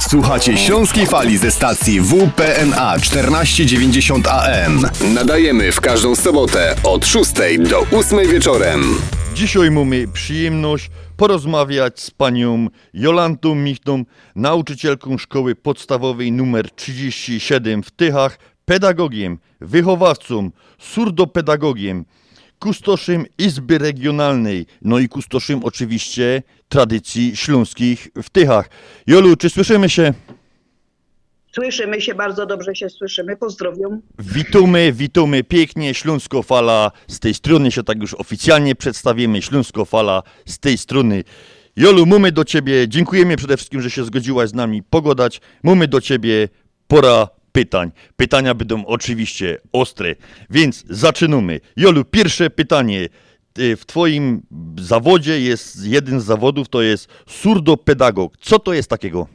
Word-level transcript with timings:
Słuchacie 0.00 0.56
Śląskiej 0.56 1.06
Fali 1.06 1.38
ze 1.38 1.50
stacji 1.50 2.00
WPNA 2.00 2.98
1490 2.98 4.26
AM. 4.26 4.82
Nadajemy 5.14 5.72
w 5.72 5.80
każdą 5.80 6.14
sobotę 6.14 6.76
od 6.84 7.06
6 7.06 7.32
do 7.70 7.98
8 7.98 8.28
wieczorem. 8.28 8.82
Dzisiaj 9.34 9.70
mamy 9.70 10.08
przyjemność 10.08 10.90
porozmawiać 11.16 12.00
z 12.00 12.10
panią 12.10 12.68
Jolantą 12.94 13.54
Michną, 13.54 14.04
nauczycielką 14.34 15.18
szkoły 15.18 15.54
podstawowej 15.54 16.28
nr 16.28 16.70
37 16.70 17.82
w 17.82 17.90
Tychach, 17.90 18.38
pedagogiem, 18.64 19.38
wychowawcą, 19.60 20.50
surdopedagogiem, 20.78 22.04
kustoszem 22.58 23.24
Izby 23.38 23.78
Regionalnej, 23.78 24.66
no 24.82 24.98
i 24.98 25.08
kustoszem 25.08 25.64
oczywiście 25.64 26.42
tradycji 26.68 27.36
śląskich 27.36 28.08
w 28.22 28.30
Tychach. 28.30 28.70
Jolu, 29.06 29.36
czy 29.36 29.50
słyszymy 29.50 29.88
się? 29.88 30.14
Słyszymy 31.54 32.00
się, 32.00 32.14
bardzo 32.14 32.46
dobrze 32.46 32.74
się 32.74 32.90
słyszymy. 32.90 33.36
Pozdrowiam. 33.36 34.00
Witamy, 34.18 34.92
witamy 34.92 35.44
pięknie. 35.44 35.94
Śląsko 35.94 36.42
Fala 36.42 36.92
z 37.08 37.20
tej 37.20 37.34
strony 37.34 37.70
się 37.70 37.82
tak 37.82 38.00
już 38.00 38.14
oficjalnie 38.14 38.74
przedstawimy. 38.74 39.42
Śląsko 39.42 39.84
Fala 39.84 40.22
z 40.46 40.58
tej 40.58 40.78
strony. 40.78 41.24
Jolu, 41.76 42.06
mamy 42.06 42.32
do 42.32 42.44
ciebie, 42.44 42.88
dziękujemy 42.88 43.36
przede 43.36 43.56
wszystkim, 43.56 43.82
że 43.82 43.90
się 43.90 44.04
zgodziłaś 44.04 44.48
z 44.48 44.54
nami 44.54 44.82
pogodać. 44.82 45.40
Mamy 45.62 45.88
do 45.88 46.00
ciebie 46.00 46.48
pora 46.88 47.28
pytań. 47.52 47.90
Pytania 48.16 48.54
będą 48.54 48.86
oczywiście 48.86 49.58
ostre, 49.72 50.14
więc 50.50 50.84
zaczynamy. 50.90 51.60
Jolu, 51.76 52.04
pierwsze 52.04 52.50
pytanie. 52.50 53.08
Ty- 53.56 53.76
W 53.76 53.86
twoim 53.86 54.42
zawodzie 54.78 55.40
jest 55.40 55.84
jeden 55.86 56.20
z 56.20 56.24
zawodów, 56.24 56.68
to 56.68 56.82
jest 56.82 57.08
surdopedagog. 57.28 58.34
Co 58.40 58.58
to 58.58 58.72
jest 58.72 58.90
takiego? 58.90 59.26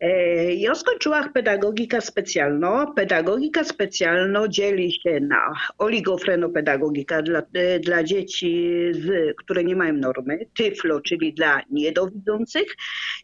E, 0.00 0.54
Ja 0.54 0.74
skończyłam 0.74 1.32
pedagogikę 1.32 2.00
specjalną. 2.00 2.94
Pedagogika 2.94 3.64
specjalna 3.64 4.48
dzieli 4.48 4.92
się 4.92 5.20
na 5.20 5.52
oligofrenopedagogika 5.78 7.22
dla, 7.22 7.42
e, 7.54 7.80
dla 7.80 8.04
dzieci, 8.04 8.76
z, 8.92 9.36
które 9.36 9.64
nie 9.64 9.76
mają 9.76 9.92
normy, 9.92 10.46
tyflo, 10.56 11.00
czyli 11.00 11.34
dla 11.34 11.60
niedowidzących 11.70 12.76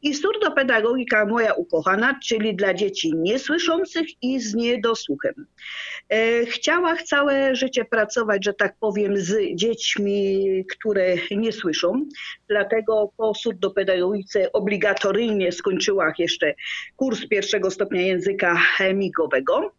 i 0.03 0.15
surdopedagogika 0.15 1.27
moja 1.27 1.53
ukochana, 1.53 2.19
czyli 2.25 2.57
dla 2.57 2.75
dzieci 2.75 3.13
niesłyszących 3.17 4.07
i 4.23 4.41
z 4.41 4.55
niedosłuchem. 4.55 5.47
E, 6.09 6.47
Chciałam 6.47 6.97
całe 7.05 7.57
życie 7.57 7.85
pracować, 7.85 8.45
że 8.45 8.55
tak 8.55 8.77
powiem, 8.81 9.17
z 9.17 9.55
dziećmi, 9.55 10.47
które 10.71 11.15
nie 11.31 11.53
słyszą. 11.53 12.07
Dlatego 12.49 13.13
po 13.17 13.35
surdopedagogice 13.35 14.53
obligatoryjnie 14.53 15.53
skończyłam 15.53 16.13
jeszcze 16.19 16.55
kurs 16.97 17.27
pierwszego 17.29 17.71
stopnia 17.71 18.03
języka 18.03 18.63
migowego. 18.95 19.73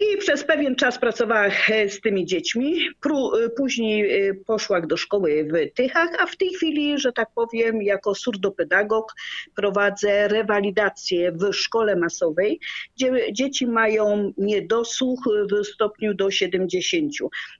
I 0.00 0.16
przez 0.16 0.44
pewien 0.44 0.76
czas 0.76 0.98
pracowałam 0.98 1.50
e, 1.68 1.88
z 1.88 2.00
tymi 2.00 2.26
dziećmi. 2.26 2.88
E, 3.06 3.48
Później 3.56 4.28
e, 4.28 4.34
poszłam 4.34 4.88
do 4.88 4.96
szkoły 4.96 5.48
w 5.52 5.74
Tychach, 5.74 6.08
a 6.18 6.26
w 6.26 6.36
tej 6.36 6.48
chwili, 6.48 6.98
że 6.98 7.12
tak 7.12 7.28
powiem, 7.34 7.82
jako 7.82 8.14
surdopedagog 8.14 9.14
prowadzę 9.56 10.28
rewalidację 10.28 11.32
w 11.32 11.52
szkole 11.52 11.96
masowej, 11.96 12.60
gdzie 12.96 13.32
dzieci 13.32 13.66
mają 13.66 14.32
niedosłuch 14.38 15.20
w 15.50 15.64
stopniu 15.66 16.14
do 16.14 16.30
70. 16.30 17.12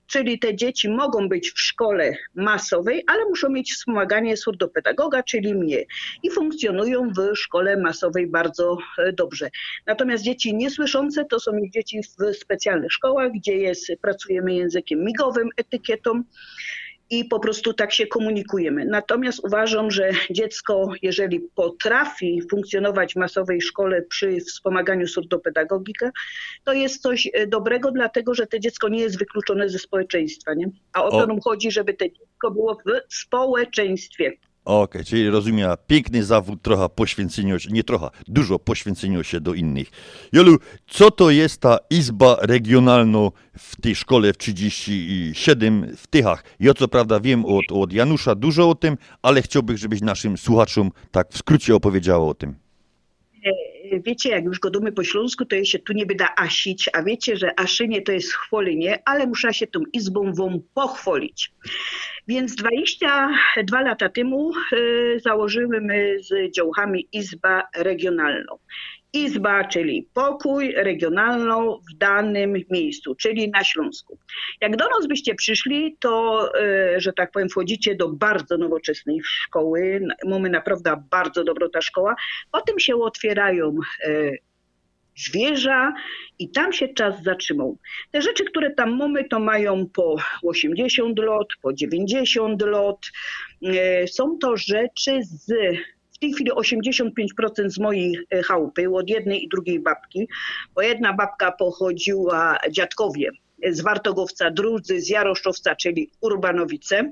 Czyli 0.07 0.39
te 0.39 0.55
dzieci 0.55 0.89
mogą 0.89 1.29
być 1.29 1.51
w 1.51 1.59
szkole 1.59 2.17
masowej, 2.35 3.03
ale 3.07 3.25
muszą 3.25 3.49
mieć 3.49 3.73
wspomaganie 3.73 4.37
surdopedagoga, 4.37 5.23
czyli 5.23 5.55
mnie. 5.55 5.85
I 6.23 6.31
funkcjonują 6.31 7.09
w 7.09 7.35
szkole 7.35 7.77
masowej 7.77 8.27
bardzo 8.27 8.77
dobrze. 9.13 9.49
Natomiast 9.85 10.23
dzieci 10.23 10.55
niesłyszące 10.55 11.25
to 11.25 11.39
są 11.39 11.51
dzieci 11.73 12.01
w 12.03 12.24
specjalnych 12.33 12.91
szkołach, 12.91 13.31
gdzie 13.31 13.57
jest, 13.57 13.91
pracujemy 14.01 14.53
językiem 14.53 15.03
migowym, 15.03 15.49
etykietą 15.57 16.23
i 17.09 17.25
po 17.25 17.39
prostu 17.39 17.73
tak 17.73 17.93
się 17.93 18.07
komunikujemy. 18.07 18.85
Natomiast 18.85 19.39
uważam, 19.43 19.91
że 19.91 20.09
dziecko, 20.29 20.91
jeżeli 21.01 21.39
potrafi 21.55 22.41
funkcjonować 22.51 23.13
w 23.13 23.15
masowej 23.15 23.61
szkole 23.61 24.01
przy 24.01 24.39
wspomaganiu 24.39 25.07
surdopedagogika, 25.07 26.11
to 26.63 26.73
jest 26.73 27.01
coś 27.01 27.29
e, 27.33 27.47
dobrego, 27.47 27.91
dlatego 27.91 28.33
że 28.33 28.47
to 28.47 28.59
dziecko 28.59 28.89
nie 28.89 28.99
jest 28.99 29.19
wykluczone 29.19 29.69
ze 29.69 29.79
społeczeństwa. 29.79 30.53
Nie? 30.53 30.69
A 30.93 31.03
o 31.03 31.11
to 31.11 31.27
nam 31.27 31.39
chodzi, 31.41 31.71
żeby 31.71 31.93
to 31.93 32.05
dziecko 32.05 32.51
było 32.51 32.77
w 33.09 33.15
społeczeństwie. 33.15 34.33
Okej, 34.65 35.03
czyli 35.03 35.29
rozumiem, 35.29 35.71
piękny 35.87 36.23
zawód, 36.23 36.61
trochę 36.61 36.89
poświęcenia 36.89 37.59
się, 37.59 37.71
nie 37.71 37.83
trochę, 37.83 38.09
dużo 38.27 38.59
poświęcenia 38.59 39.23
się 39.23 39.39
do 39.39 39.53
innych. 39.53 39.89
Jolu, 40.33 40.57
co 40.87 41.11
to 41.11 41.29
jest 41.29 41.61
ta 41.61 41.77
izba 41.89 42.37
regionalna 42.41 43.29
w 43.57 43.81
tej 43.81 43.95
szkole 43.95 44.33
w 44.33 44.37
37 44.37 45.95
w 45.97 46.07
Tychach? 46.07 46.43
Ja 46.59 46.73
co 46.73 46.87
prawda 46.87 47.19
wiem 47.19 47.45
od, 47.45 47.65
od 47.71 47.93
Janusza 47.93 48.35
dużo 48.35 48.69
o 48.69 48.75
tym, 48.75 48.97
ale 49.21 49.41
chciałbym, 49.41 49.77
żebyś 49.77 50.01
naszym 50.01 50.37
słuchaczom 50.37 50.91
tak 51.11 51.29
w 51.31 51.37
skrócie 51.37 51.75
opowiedziała 51.75 52.27
o 52.27 52.33
tym. 52.33 52.55
Wiecie, 53.99 54.29
jak 54.29 54.43
już 54.43 54.59
godumy 54.59 54.91
po 54.91 55.03
śląsku, 55.03 55.45
to 55.45 55.55
je 55.55 55.65
się 55.65 55.79
tu 55.79 55.93
nie 55.93 56.05
byda 56.05 56.27
asić, 56.37 56.89
a 56.93 57.03
wiecie, 57.03 57.37
że 57.37 57.59
aszynie 57.59 58.01
to 58.01 58.11
jest 58.11 58.33
chwolenie, 58.33 58.99
ale 59.05 59.27
muszę 59.27 59.53
się 59.53 59.67
tą 59.67 59.79
izbą 59.93 60.33
wam 60.33 60.59
pochwalić. 60.73 61.51
Więc 62.27 62.55
22 62.55 63.81
lata 63.81 64.09
temu 64.09 64.51
e, 64.55 65.19
założymy 65.19 66.17
z 66.19 66.55
działami 66.55 67.07
Izba 67.11 67.63
Regionalną. 67.75 68.57
Izba, 69.15 69.63
czyli 69.63 70.09
pokój 70.13 70.73
regionalną 70.73 71.79
w 71.91 71.97
danym 71.97 72.53
miejscu, 72.69 73.15
czyli 73.15 73.49
na 73.49 73.63
Śląsku. 73.63 74.17
Jak 74.61 74.75
do 74.75 74.85
nas 74.89 75.07
byście 75.07 75.35
przyszli, 75.35 75.97
to, 75.99 76.49
e, 76.59 77.01
że 77.01 77.13
tak 77.13 77.31
powiem, 77.31 77.49
wchodzicie 77.49 77.95
do 77.95 78.09
bardzo 78.09 78.57
nowoczesnej 78.57 79.19
szkoły. 79.23 80.07
Mamy 80.25 80.49
naprawdę 80.49 81.03
bardzo 81.11 81.43
dobrą 81.43 81.69
ta 81.69 81.81
szkoła. 81.81 82.15
Potem 82.51 82.79
się 82.79 82.95
otwierają 82.95 83.75
e, 84.03 84.31
zwierza 85.17 85.93
i 86.39 86.49
tam 86.49 86.73
się 86.73 86.87
czas 86.87 87.23
zatrzymał. 87.23 87.77
Te 88.11 88.21
rzeczy, 88.21 88.45
które 88.45 88.71
tam 88.71 88.97
mamy, 88.97 89.23
to 89.23 89.39
mają 89.39 89.89
po 89.93 90.15
80 90.43 91.19
lot, 91.19 91.47
po 91.61 91.73
90 91.73 92.61
lot. 92.61 92.99
E, 93.63 94.07
Są 94.07 94.37
to 94.37 94.57
rzeczy 94.57 95.19
z 95.21 95.53
w 96.15 96.19
tej 96.19 96.33
chwili 96.33 96.51
85% 96.51 97.69
z 97.69 97.79
mojej 97.79 98.19
e, 98.29 98.43
chałupy, 98.43 98.89
od 98.89 99.09
jednej 99.09 99.43
i 99.43 99.49
drugiej 99.49 99.79
babki, 99.79 100.27
bo 100.75 100.81
jedna 100.81 101.13
babka 101.13 101.51
pochodziła, 101.51 102.57
dziadkowie, 102.71 103.31
z 103.69 103.81
Wartogowca, 103.81 104.51
drudzy 104.51 105.01
z 105.01 105.09
Jaroszczowca, 105.09 105.75
czyli 105.75 106.11
Urbanowice. 106.21 107.11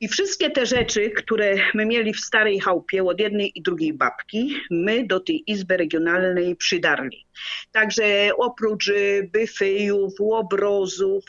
I 0.00 0.08
wszystkie 0.08 0.50
te 0.50 0.66
rzeczy, 0.66 1.10
które 1.10 1.54
my 1.74 1.86
mieli 1.86 2.12
w 2.14 2.20
starej 2.20 2.60
chałupie 2.60 3.04
od 3.04 3.20
jednej 3.20 3.58
i 3.58 3.62
drugiej 3.62 3.92
babki, 3.92 4.56
my 4.70 5.06
do 5.06 5.20
tej 5.20 5.50
Izby 5.50 5.76
Regionalnej 5.76 6.56
przydarli. 6.56 7.26
Także 7.72 8.30
oprócz 8.36 8.88
e, 8.88 8.92
byfejów, 9.22 10.12
łobrozów, 10.20 11.24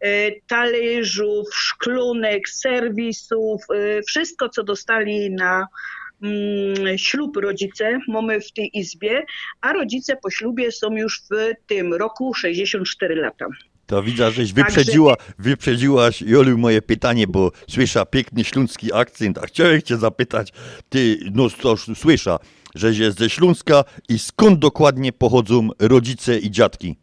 e, 0.00 0.40
talerzów, 0.40 1.54
szklunek, 1.54 2.48
serwisów, 2.48 3.62
wszystko 4.06 4.48
co 4.48 4.62
dostali 4.62 5.30
na 5.30 5.66
ślub 6.96 7.36
rodzice 7.36 7.98
mamy 8.08 8.40
w 8.40 8.52
tej 8.52 8.78
izbie, 8.78 9.22
a 9.60 9.72
rodzice 9.72 10.16
po 10.16 10.30
ślubie 10.30 10.72
są 10.72 10.96
już 10.96 11.22
w 11.30 11.52
tym 11.66 11.94
roku 11.94 12.34
64 12.34 13.14
lata. 13.14 13.46
To 13.86 14.02
widzę, 14.02 14.32
żeś 14.32 14.52
Także- 14.52 14.64
wyprzedziła, 14.64 15.16
wyprzedziłaś, 15.38 16.22
Jolu, 16.22 16.58
moje 16.58 16.82
pytanie, 16.82 17.26
bo 17.26 17.52
słysza 17.68 18.04
piękny 18.06 18.44
śląski 18.44 18.92
akcent, 18.92 19.38
a 19.38 19.46
chciałem 19.46 19.82
cię 19.82 19.96
zapytać, 19.96 20.52
ty, 20.88 21.18
no 21.32 21.50
to 21.50 21.76
słysza, 21.76 22.38
żeś 22.74 22.98
jest 22.98 23.18
ze 23.18 23.30
Śląska 23.30 23.84
i 24.08 24.18
skąd 24.18 24.58
dokładnie 24.58 25.12
pochodzą 25.12 25.68
rodzice 25.78 26.38
i 26.38 26.50
dziadki? 26.50 26.96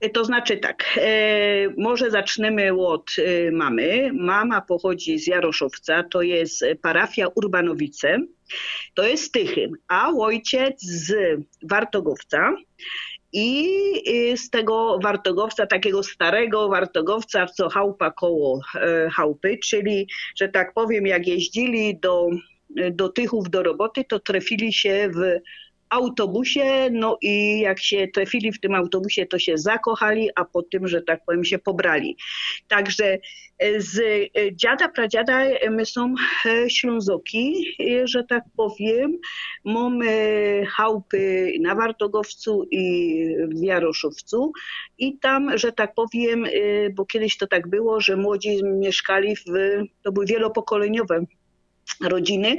E, 0.00 0.10
To 0.10 0.24
znaczy 0.24 0.56
tak, 0.56 0.84
e, 0.96 1.68
może 1.76 2.10
zaczniemy 2.10 2.72
od 2.72 3.10
e, 3.18 3.50
mamy. 3.52 4.10
Mama 4.12 4.60
pochodzi 4.60 5.18
z 5.18 5.26
Jaroszowca, 5.26 6.02
to 6.02 6.22
jest 6.22 6.64
parafia 6.82 7.26
Urbanowice, 7.34 8.18
to 8.94 9.06
jest 9.06 9.32
Tychyn, 9.32 9.72
a 9.88 10.10
ojciec 10.10 10.82
z 10.82 11.14
Wartogowca. 11.62 12.52
I 13.34 13.68
z 14.36 14.50
tego 14.50 14.98
wartogowca, 15.02 15.66
takiego 15.66 16.02
starego 16.02 16.68
wartogowca, 16.68 17.46
co 17.46 17.68
chałupa 17.68 18.10
koło 18.10 18.60
chałupy, 19.12 19.58
czyli, 19.64 20.06
że 20.36 20.48
tak 20.48 20.74
powiem, 20.74 21.06
jak 21.06 21.26
jeździli 21.26 21.98
do, 22.00 22.28
do 22.90 23.08
Tychów 23.08 23.50
do 23.50 23.62
roboty, 23.62 24.04
to 24.04 24.20
trafili 24.20 24.72
się 24.72 25.10
w 25.14 25.40
autobusie, 25.92 26.90
no 26.92 27.18
i 27.22 27.60
jak 27.60 27.80
się 27.80 28.08
trafili 28.08 28.52
w 28.52 28.60
tym 28.60 28.74
autobusie, 28.74 29.26
to 29.26 29.38
się 29.38 29.58
zakochali, 29.58 30.30
a 30.34 30.44
po 30.44 30.62
tym, 30.62 30.88
że 30.88 31.02
tak 31.02 31.24
powiem, 31.26 31.44
się 31.44 31.58
pobrali. 31.58 32.16
Także 32.68 33.18
e, 33.58 33.80
z 33.80 33.98
e, 33.98 34.28
dziada, 34.56 34.88
pradziada 34.88 35.44
my 35.70 35.86
są 35.86 36.14
Ślązoki, 36.68 37.74
że 38.04 38.24
tak 38.24 38.44
powiem. 38.56 39.18
Mamy 39.64 40.12
chałupy 40.76 41.52
na 41.60 41.74
Wartogowcu 41.74 42.66
i 42.70 43.26
w 43.48 43.62
Jaroszowcu 43.62 44.52
i 44.98 45.18
tam, 45.18 45.58
że 45.58 45.72
tak 45.72 45.94
powiem, 45.94 46.46
bo 46.94 47.06
kiedyś 47.06 47.36
to 47.36 47.46
tak 47.46 47.68
było, 47.68 48.00
że 48.00 48.16
młodzi 48.16 48.64
mieszkali 48.64 49.36
w, 49.36 49.42
to 50.02 50.12
były 50.12 50.26
wielopokoleniowe 50.26 51.24
rodziny. 52.00 52.56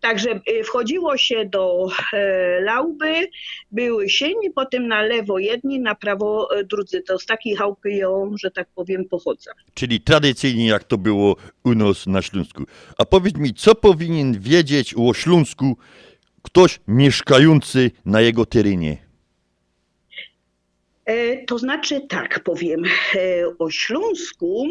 Także 0.00 0.40
y, 0.48 0.64
wchodziło 0.64 1.16
się 1.16 1.44
do 1.44 1.88
e, 2.12 2.60
lauby, 2.60 3.28
były 3.70 4.08
sieni, 4.08 4.50
potem 4.54 4.88
na 4.88 5.02
lewo 5.02 5.38
jedni, 5.38 5.80
na 5.80 5.94
prawo 5.94 6.56
e, 6.56 6.64
drudzy. 6.64 7.02
To 7.02 7.18
z 7.18 7.26
takiej 7.26 7.56
chałupy 7.56 7.90
ją, 7.90 8.34
że 8.42 8.50
tak 8.50 8.68
powiem, 8.74 9.04
pochodzę. 9.04 9.50
Czyli 9.74 10.00
tradycyjnie 10.00 10.66
jak 10.66 10.84
to 10.84 10.98
było 10.98 11.36
u 11.64 11.74
nas 11.74 12.06
na 12.06 12.22
Śląsku. 12.22 12.64
A 12.98 13.04
powiedz 13.04 13.36
mi, 13.36 13.54
co 13.54 13.74
powinien 13.74 14.40
wiedzieć 14.40 14.94
o 14.96 15.14
Śląsku 15.14 15.76
ktoś 16.42 16.80
mieszkający 16.88 17.90
na 18.04 18.20
jego 18.20 18.46
terenie? 18.46 19.06
E, 21.04 21.44
to 21.44 21.58
znaczy 21.58 22.00
tak 22.08 22.42
powiem, 22.42 22.82
o 23.58 23.70
Śląsku 23.70 24.68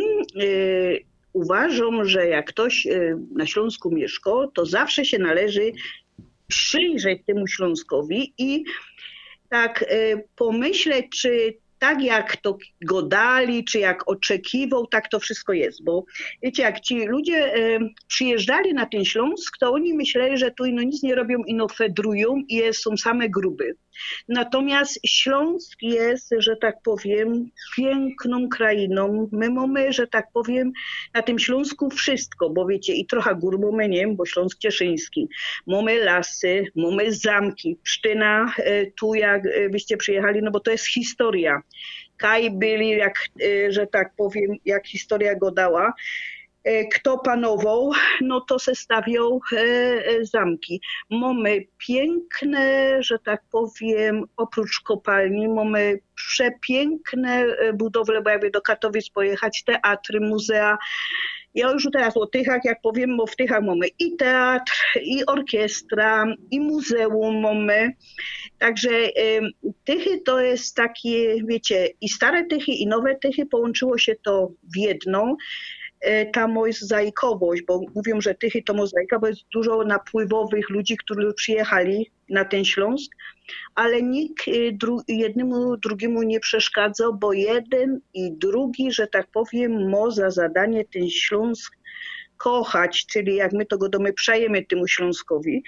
uważam, 1.36 2.06
że 2.06 2.28
jak 2.28 2.46
ktoś 2.46 2.86
y, 2.86 3.18
na 3.36 3.46
Śląsku 3.46 3.92
mieszka, 3.92 4.32
to 4.54 4.66
zawsze 4.66 5.06
się 5.06 5.20
należy 5.20 5.72
przyjrzeć 6.48 7.22
temu 7.28 7.48
Śląskowi 7.48 8.34
i 8.38 8.64
tak 9.50 9.82
y, 9.82 10.24
pomyśleć, 10.36 11.06
czy 11.10 11.54
tak 11.80 12.04
jak 12.04 12.38
to 12.38 12.58
go 12.82 13.02
dali, 13.02 13.66
czy 13.66 13.80
jak 13.80 14.10
oczekiwał, 14.10 14.88
tak 14.88 15.10
to 15.10 15.20
wszystko 15.20 15.54
jest. 15.54 15.84
Bo 15.84 16.06
wiecie, 16.44 16.64
jak 16.64 16.80
ci 16.80 17.06
ludzie 17.06 17.56
y, 17.56 17.80
przyjeżdżali 18.08 18.74
na 18.74 18.86
ten 18.86 19.06
Śląsk, 19.06 19.58
to 19.58 19.72
oni 19.72 19.94
myśleli, 19.94 20.38
że 20.38 20.52
tu 20.52 20.64
no 20.68 20.82
nic 20.82 21.04
nie 21.04 21.16
robią, 21.16 21.44
ino 21.48 21.68
fedrują 21.68 22.44
i 22.48 22.62
są 22.74 22.98
same 22.98 23.30
gruby. 23.30 23.76
Natomiast 24.30 25.00
Śląsk 25.06 25.82
jest, 25.82 26.34
że 26.38 26.56
tak 26.56 26.76
powiem, 26.84 27.50
piękną 27.78 28.50
krainą. 28.50 29.30
My 29.32 29.50
mamy, 29.50 29.94
że 29.94 30.08
tak 30.08 30.32
powiem, 30.34 30.72
na 31.14 31.22
tym 31.22 31.40
Śląsku 31.40 31.90
wszystko, 31.90 32.50
bo 32.50 32.66
wiecie, 32.66 32.94
i 32.94 33.06
trochę 33.06 33.36
gór 33.36 33.60
mamy, 33.60 33.90
nie 33.90 34.08
bo 34.08 34.26
Śląsk 34.26 34.58
Cieszyński. 34.60 35.28
Mamy 35.68 36.04
lasy, 36.04 36.64
mamy 36.76 37.14
zamki. 37.14 37.78
Psztyna, 37.84 38.54
e, 38.58 38.86
tu 38.86 39.16
jak 39.16 39.46
e, 39.46 39.70
byście 39.70 39.98
przyjechali, 39.98 40.42
no 40.42 40.52
bo 40.52 40.60
to 40.60 40.72
jest 40.72 40.86
historia. 40.86 41.62
Kaj 42.18 42.52
byli, 42.52 42.90
jak, 42.90 43.14
e, 43.44 43.72
że 43.72 43.88
tak 43.88 44.16
powiem, 44.18 44.56
jak 44.66 44.88
historia 44.88 45.36
go 45.36 45.52
dała. 45.52 45.94
E, 46.66 46.86
kto 46.86 47.18
panował, 47.18 47.92
no 48.22 48.42
to 48.42 48.60
se 48.60 48.76
stawiał 48.76 49.42
e, 49.52 49.58
e, 49.58 50.26
zamki. 50.26 50.82
Mamy 51.10 51.62
piękne, 51.78 52.98
że 53.04 53.20
tak 53.20 53.42
powiem, 53.52 54.24
oprócz 54.38 54.80
kopalni, 54.80 55.48
mamy 55.48 56.00
przepiękne 56.16 57.46
budowle, 57.74 58.22
bo 58.22 58.30
jakby 58.30 58.52
do 58.52 58.62
Katowic 58.62 59.10
pojechać, 59.10 59.64
teatry, 59.64 60.20
muzea. 60.20 60.78
Ja 61.56 61.72
już 61.72 61.88
teraz 61.94 62.18
o 62.18 62.26
Tychach, 62.26 62.62
jak 62.66 62.82
powiem, 62.82 63.18
bo 63.18 63.28
w 63.28 63.36
Tychach 63.36 63.64
mamy 63.64 63.88
i 64.00 64.16
teatr, 64.16 64.74
i 65.02 65.26
orkiestra, 65.26 66.26
i 66.52 66.60
muzeum 66.60 67.42
mamy. 67.42 67.94
Także 68.60 68.90
Tychy 69.84 70.22
to 70.26 70.40
jest 70.40 70.76
takie, 70.76 71.36
wiecie, 71.48 71.90
i 72.02 72.10
stare 72.10 72.46
Tychy, 72.46 72.72
i 72.72 72.88
nowe 72.88 73.16
Tychy, 73.16 73.46
połączyło 73.46 73.98
się 73.98 74.16
to 74.24 74.52
w 74.74 74.78
jedną. 74.78 75.36
E, 76.02 76.26
ta 76.26 76.48
mozaikowość, 76.48 77.62
bo 77.68 77.82
mówią, 77.96 78.22
że 78.22 78.36
Tychy 78.36 78.64
to 78.64 78.74
mozaika, 78.74 79.20
bo 79.20 79.28
jest 79.28 79.42
dużo 79.54 79.84
napływowych 79.84 80.70
ludzi, 80.70 80.98
którzy 80.98 81.34
przyjechali 81.34 82.12
na 82.30 82.46
ten 82.46 82.66
Śląsk, 82.66 83.12
ale 83.76 84.02
nikt 84.02 84.48
e, 84.48 84.72
dru 84.72 85.02
jednemu 85.08 85.78
drugiemu 85.78 86.24
nie 86.24 86.40
przeszkadzał, 86.40 87.14
bo 87.14 87.34
jeden 87.34 88.00
i 88.14 88.32
drugi, 88.32 88.92
że 88.92 89.08
tak 89.08 89.28
powiem, 89.28 89.90
ma 89.90 90.12
za 90.12 90.30
zadanie 90.30 90.86
ten 90.86 91.10
Śląsk 91.10 91.76
kochać, 92.38 93.06
czyli 93.06 93.36
jak 93.36 93.54
my 93.54 93.66
to 93.66 93.78
go 93.78 93.90
domy 93.90 94.14
przejemy 94.14 94.66
temu 94.66 94.88
Śląskowi, 94.88 95.64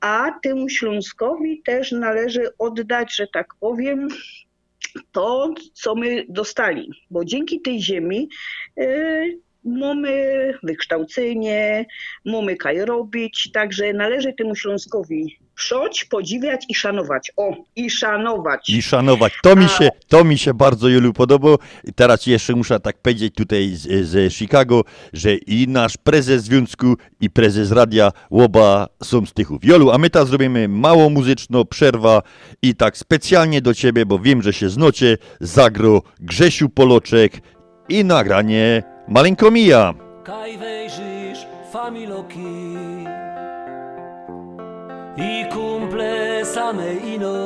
a 0.00 0.30
temu 0.42 0.68
Śląskowi 0.68 1.62
też 1.62 1.92
należy 1.92 2.48
oddać, 2.58 3.16
że 3.16 3.26
tak 3.26 3.46
powiem, 3.60 4.08
to, 5.12 5.54
co 5.72 5.94
my 5.94 6.24
dostali, 6.28 6.90
bo 7.10 7.24
dzięki 7.24 7.60
tej 7.60 7.82
ziemi 7.82 8.28
e, 8.80 9.24
mamy 9.66 10.52
wykształcenie, 10.62 11.86
mamy 12.24 12.56
kaj 12.56 12.84
robić, 12.84 13.50
także 13.52 13.92
należy 13.92 14.32
temu 14.32 14.56
Śląskowi 14.56 15.38
przoć, 15.56 16.04
podziwiać 16.04 16.64
i 16.68 16.74
szanować. 16.74 17.32
O, 17.36 17.54
i 17.76 17.90
szanować. 17.90 18.70
I 18.70 18.82
szanować. 18.82 19.32
To 19.42 19.56
mi 19.56 19.68
się, 19.68 19.88
to 20.08 20.24
mi 20.24 20.38
się 20.38 20.54
bardzo, 20.54 20.88
Jolu, 20.88 21.12
podobało. 21.12 21.58
Teraz 21.94 22.26
jeszcze 22.26 22.54
muszę 22.54 22.80
tak 22.80 22.98
powiedzieć 22.98 23.34
tutaj 23.34 23.70
z, 23.74 24.06
z 24.06 24.34
Chicago, 24.34 24.82
że 25.12 25.34
i 25.34 25.68
nasz 25.68 25.96
prezes 25.96 26.42
związku 26.42 26.94
i 27.20 27.30
prezes 27.30 27.72
radia 27.72 28.12
Łoba 28.30 28.86
są 29.02 29.26
z 29.26 29.32
Tychów. 29.32 29.64
Jolu, 29.64 29.90
a 29.90 29.98
my 29.98 30.10
teraz 30.10 30.28
zrobimy 30.28 30.68
mało 30.68 31.10
muzyczno, 31.10 31.64
przerwa 31.64 32.22
i 32.62 32.74
tak 32.74 32.96
specjalnie 32.96 33.62
do 33.62 33.74
ciebie, 33.74 34.06
bo 34.06 34.18
wiem, 34.18 34.42
że 34.42 34.52
się 34.52 34.68
znocie, 34.68 35.18
zagro 35.40 36.02
Grzesiu 36.20 36.68
Poloczek 36.68 37.32
i 37.88 38.04
nagranie 38.04 38.95
Malinko 39.08 39.50
mija. 39.50 39.94
Kaj 40.24 40.58
wejrzysz 40.58 41.46
familoki. 41.72 42.76
I 45.16 45.46
kumple 45.52 46.44
same 46.44 46.94
ino. 47.14 47.36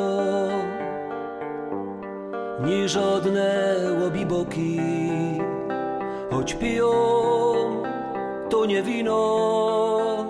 Ni 2.65 2.89
żadne 2.89 3.77
łobiboki 4.01 4.81
choć 6.31 6.55
piją 6.55 6.91
to 8.51 8.67
nie 8.67 8.83
wino. 8.83 10.27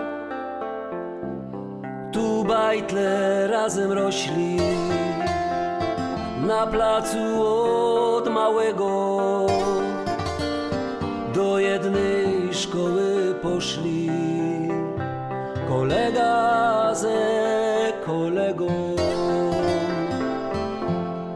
Tu 2.13 2.43
bajtle 2.43 3.47
razem 3.47 3.91
rośli. 3.91 4.57
Na 6.47 6.67
placu 6.67 7.43
od 8.17 8.29
małego 8.29 9.60
do 11.41 11.59
jednej 11.59 12.53
szkoły 12.53 13.35
poszli 13.41 14.09
kolega 15.69 16.95
ze 16.95 17.19
kolegą. 18.05 18.67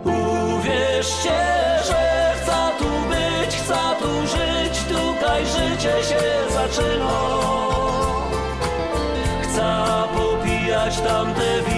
Uwierzcie, 0.06 1.40
że 1.88 2.02
chcę 2.38 2.60
tu 2.80 2.90
być, 3.12 3.52
chcę 3.62 3.82
tu 4.02 4.12
żyć, 4.34 4.76
tutaj 4.94 5.42
życie 5.46 5.96
się 6.10 6.24
zaczyna. 6.58 7.18
Chcę 9.44 9.70
popijać 10.16 11.02
tamte 11.02 11.50
wino, 11.68 11.75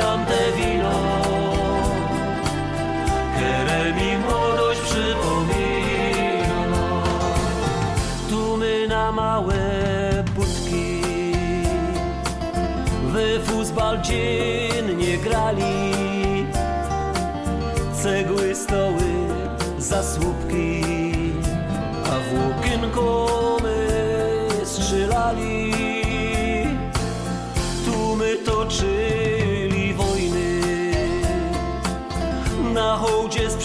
tamte 0.00 0.52
wino, 0.56 0.98
które 3.34 3.92
mi 3.92 4.18
młodość 4.18 4.80
przypomina. 4.80 6.62
Tu 8.30 8.56
my 8.56 8.86
na 8.88 9.12
małe 9.12 9.54
budki 10.34 11.02
w 13.02 13.44
futbal 13.46 14.02
dziennie 14.02 15.18
grali 15.18 15.98
cegły, 18.02 18.54
stoły, 18.54 19.10
zasłupki, 19.78 20.82
a 22.04 22.14
w 22.26 22.28
okienko 22.50 23.26
my 23.62 23.86
strzelali. 24.64 25.72
Tu 27.84 28.16
my 28.16 28.36
toczyli 28.36 29.17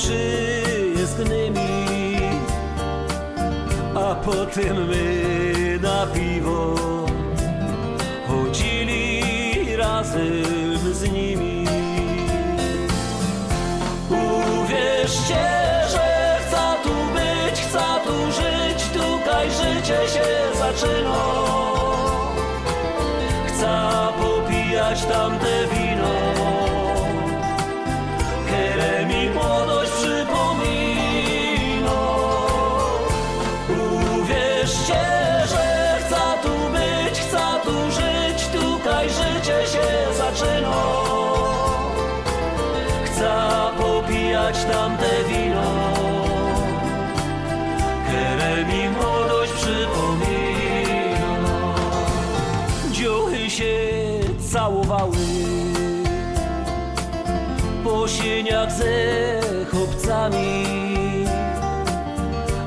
przyjezdnymi 0.04 1.74
A 3.96 4.16
potem 4.16 4.88
my 4.88 5.80
na 5.82 6.08
piwo 6.08 6.76
Chodzili 8.28 9.24
razem 9.76 10.94
z 10.94 11.12
nimi. 11.12 11.68
Uwierzcie, 14.10 15.46
że 15.92 16.38
chcę 16.42 16.64
tu 16.84 16.96
być, 17.14 17.62
chcę 17.62 17.86
tu 18.06 18.32
żyć 18.32 18.80
Tutaj 18.94 19.48
życie 19.52 20.00
się 20.14 20.28
zaczyna. 20.60 21.24
Chcę 23.48 23.74
popijać 24.22 25.06
tamte 25.06 25.73
sieniach 58.64 58.72
ze 58.72 59.66
chłopcami, 59.72 60.66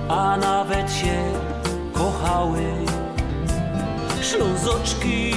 a 0.09 0.37
nawet 0.37 0.93
się 0.93 1.33
kochały 1.93 2.63
ślązoczki 4.23 5.33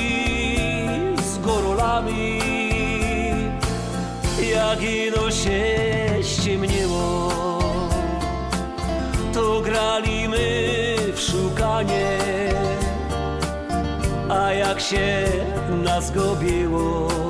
z 1.24 1.38
gorolami. 1.38 2.40
Jak 4.54 4.82
ino 4.84 5.32
się 5.32 5.64
ściemniło, 6.22 7.32
to 9.34 9.62
grali 9.62 10.30
my 10.30 10.96
w 11.14 11.20
szukanie, 11.20 12.18
a 14.30 14.54
jak 14.54 14.80
się 14.80 15.26
nas 15.84 16.12
gobiło, 16.12 17.29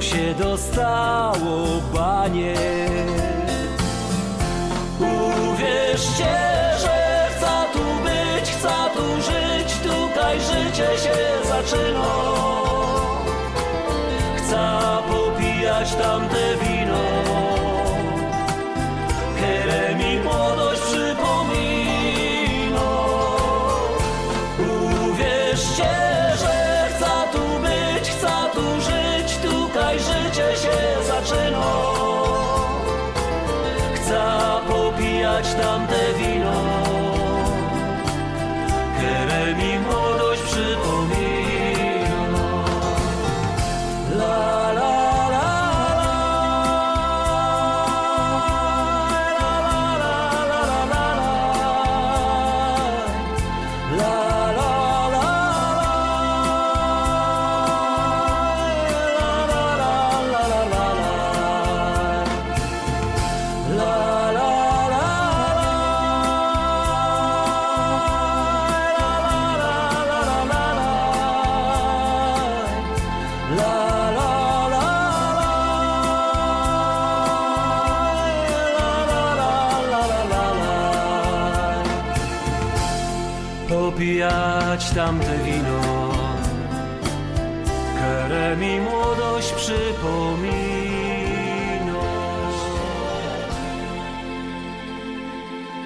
się 0.00 0.34
dostało 0.34 1.80
banie. 1.94 2.54
Uwierzcie, 5.00 6.36
że 6.80 7.28
chcę 7.36 7.54
tu 7.72 7.84
być, 8.04 8.50
chcę 8.50 8.74
tu 8.94 9.22
żyć, 9.22 9.78
tutaj 9.80 10.40
życie 10.40 10.98
się 11.02 11.48
zaczyna. 11.48 12.06
Chcę 14.36 14.62
popijać 15.08 15.94
tamte 15.94 16.56
wino, 16.56 16.75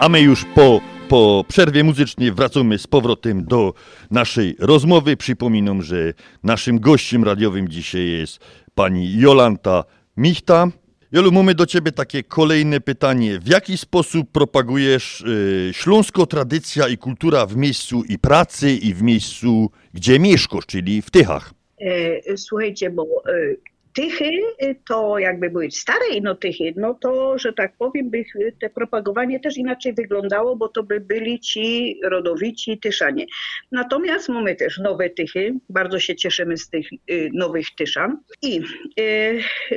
A 0.01 0.09
my 0.09 0.21
już 0.21 0.45
po, 0.45 0.81
po 1.09 1.45
przerwie 1.49 1.85
muzycznej 1.85 2.33
wracamy 2.33 2.79
z 2.79 2.87
powrotem 2.87 3.45
do 3.45 3.75
naszej 4.11 4.57
rozmowy. 4.59 5.17
Przypominam, 5.17 5.83
że 5.83 6.13
naszym 6.43 6.81
gościem 6.81 7.25
radiowym 7.25 7.69
dzisiaj 7.69 8.11
jest 8.11 8.39
pani 8.75 9.19
Jolanta 9.19 9.85
Michta. 10.17 10.69
Jolu, 11.13 11.33
mamy 11.33 11.55
do 11.55 11.67
ciebie 11.67 11.93
takie 11.93 12.23
kolejne 12.23 12.81
pytanie. 12.81 13.39
W 13.39 13.49
jaki 13.49 13.79
sposób 13.79 14.31
propagujesz 14.33 15.21
y, 15.21 15.71
śląsko 15.73 16.27
tradycja 16.27 16.89
i 16.89 16.99
kultura 16.99 17.47
w 17.47 17.57
miejscu 17.57 18.03
i 18.09 18.19
pracy 18.19 18.73
i 18.73 18.95
w 18.95 19.03
miejscu, 19.03 19.71
gdzie 19.95 20.19
mieszkasz, 20.19 20.67
czyli 20.67 21.03
w 21.03 21.11
Tychach? 21.11 21.55
E, 21.81 22.37
Słuchajcie, 22.37 22.91
bo 22.91 23.03
e, 23.03 23.55
Tychy 23.95 24.41
e, 24.59 24.75
to 24.75 25.19
jakby 25.19 25.51
były 25.51 25.71
stare 25.71 26.09
ino 26.15 26.35
Tychy, 26.35 26.75
no 26.77 26.95
to, 26.95 27.39
że 27.39 27.53
tak 27.53 27.77
powiem, 27.77 28.11
by 28.11 28.25
te 28.61 28.71
propagowanie 28.71 29.41
też 29.41 29.57
inaczej 29.57 29.95
wyglądało, 29.95 30.57
bo 30.57 30.69
to 30.69 30.83
by 30.83 31.01
byli 31.01 31.41
ci 31.41 31.97
rodowici 32.05 32.79
Tyszanie. 32.79 33.27
Natomiast 33.73 34.29
mamy 34.29 34.57
też 34.57 34.79
nowe 34.79 35.11
Tychy, 35.11 35.55
bardzo 35.69 35.99
się 35.99 36.17
cieszymy 36.17 36.57
z 36.57 36.69
tych 36.69 36.87
e, 36.93 37.15
nowych 37.33 37.67
Tyszan 37.77 38.17
i 38.43 38.61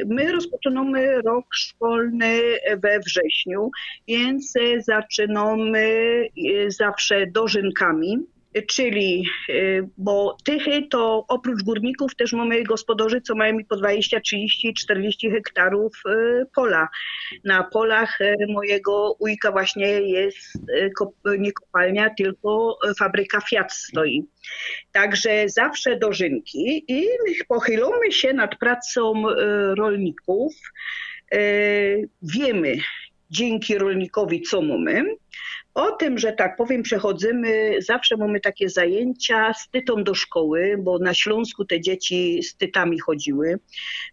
my 0.06 0.32
rozpoczynamy 0.32 1.22
rok 1.22 1.46
szkolny 1.56 2.42
we 2.78 3.00
wrześniu, 3.00 3.72
więc 4.08 4.54
zaczynamy 4.86 5.88
zawsze 6.68 7.28
dożynkami 7.28 8.18
czyli, 8.62 9.26
y, 9.50 9.90
bo 9.98 10.38
Tychy 10.44 10.88
to 10.90 11.26
oprócz 11.28 11.64
górników 11.64 12.16
też 12.16 12.34
mamy 12.34 12.64
gospodarzy, 12.64 13.22
co 13.22 13.36
mają 13.36 13.58
po 13.70 13.76
20, 13.76 14.20
30, 14.20 14.74
40 14.74 15.32
hektarów 15.32 15.94
y, 16.06 16.46
pola. 16.56 16.88
Na 17.44 17.64
polach 17.64 18.22
y, 18.22 18.36
mojego 18.50 19.16
ujka 19.20 19.52
właśnie 19.52 19.88
jest 19.88 20.58
nie 21.40 21.52
kopalnia, 21.52 22.10
tylko 22.18 22.78
fabryka 23.00 23.42
Fiat 23.42 23.74
stoi. 23.74 24.24
Także 24.92 25.50
zawsze 25.50 25.98
dożynki 25.98 26.86
i 26.88 27.08
pochylamy 27.48 28.12
się 28.12 28.34
nad 28.34 28.56
pracą 28.56 29.24
rolników. 29.76 30.54
Wiemy 32.22 32.78
dzięki 33.30 33.78
rolnikowi, 33.78 34.42
co 34.42 34.62
mamy. 34.62 35.06
O 35.74 35.92
tym, 35.92 36.18
że 36.18 36.34
tak 36.34 36.56
powiem, 36.56 36.84
przechodzimy, 36.84 37.76
zawsze 37.82 38.18
mamy 38.18 38.40
takie 38.40 38.70
zajęcia 38.70 39.54
z 39.54 39.70
tytą 39.70 40.04
do 40.04 40.14
szkoły, 40.14 40.76
bo 40.80 41.00
na 41.00 41.14
Śląsku 41.14 41.66
te 41.66 41.82
dzieci 41.82 42.44
z 42.44 42.58
tytami 42.58 43.00
chodziły. 43.00 43.60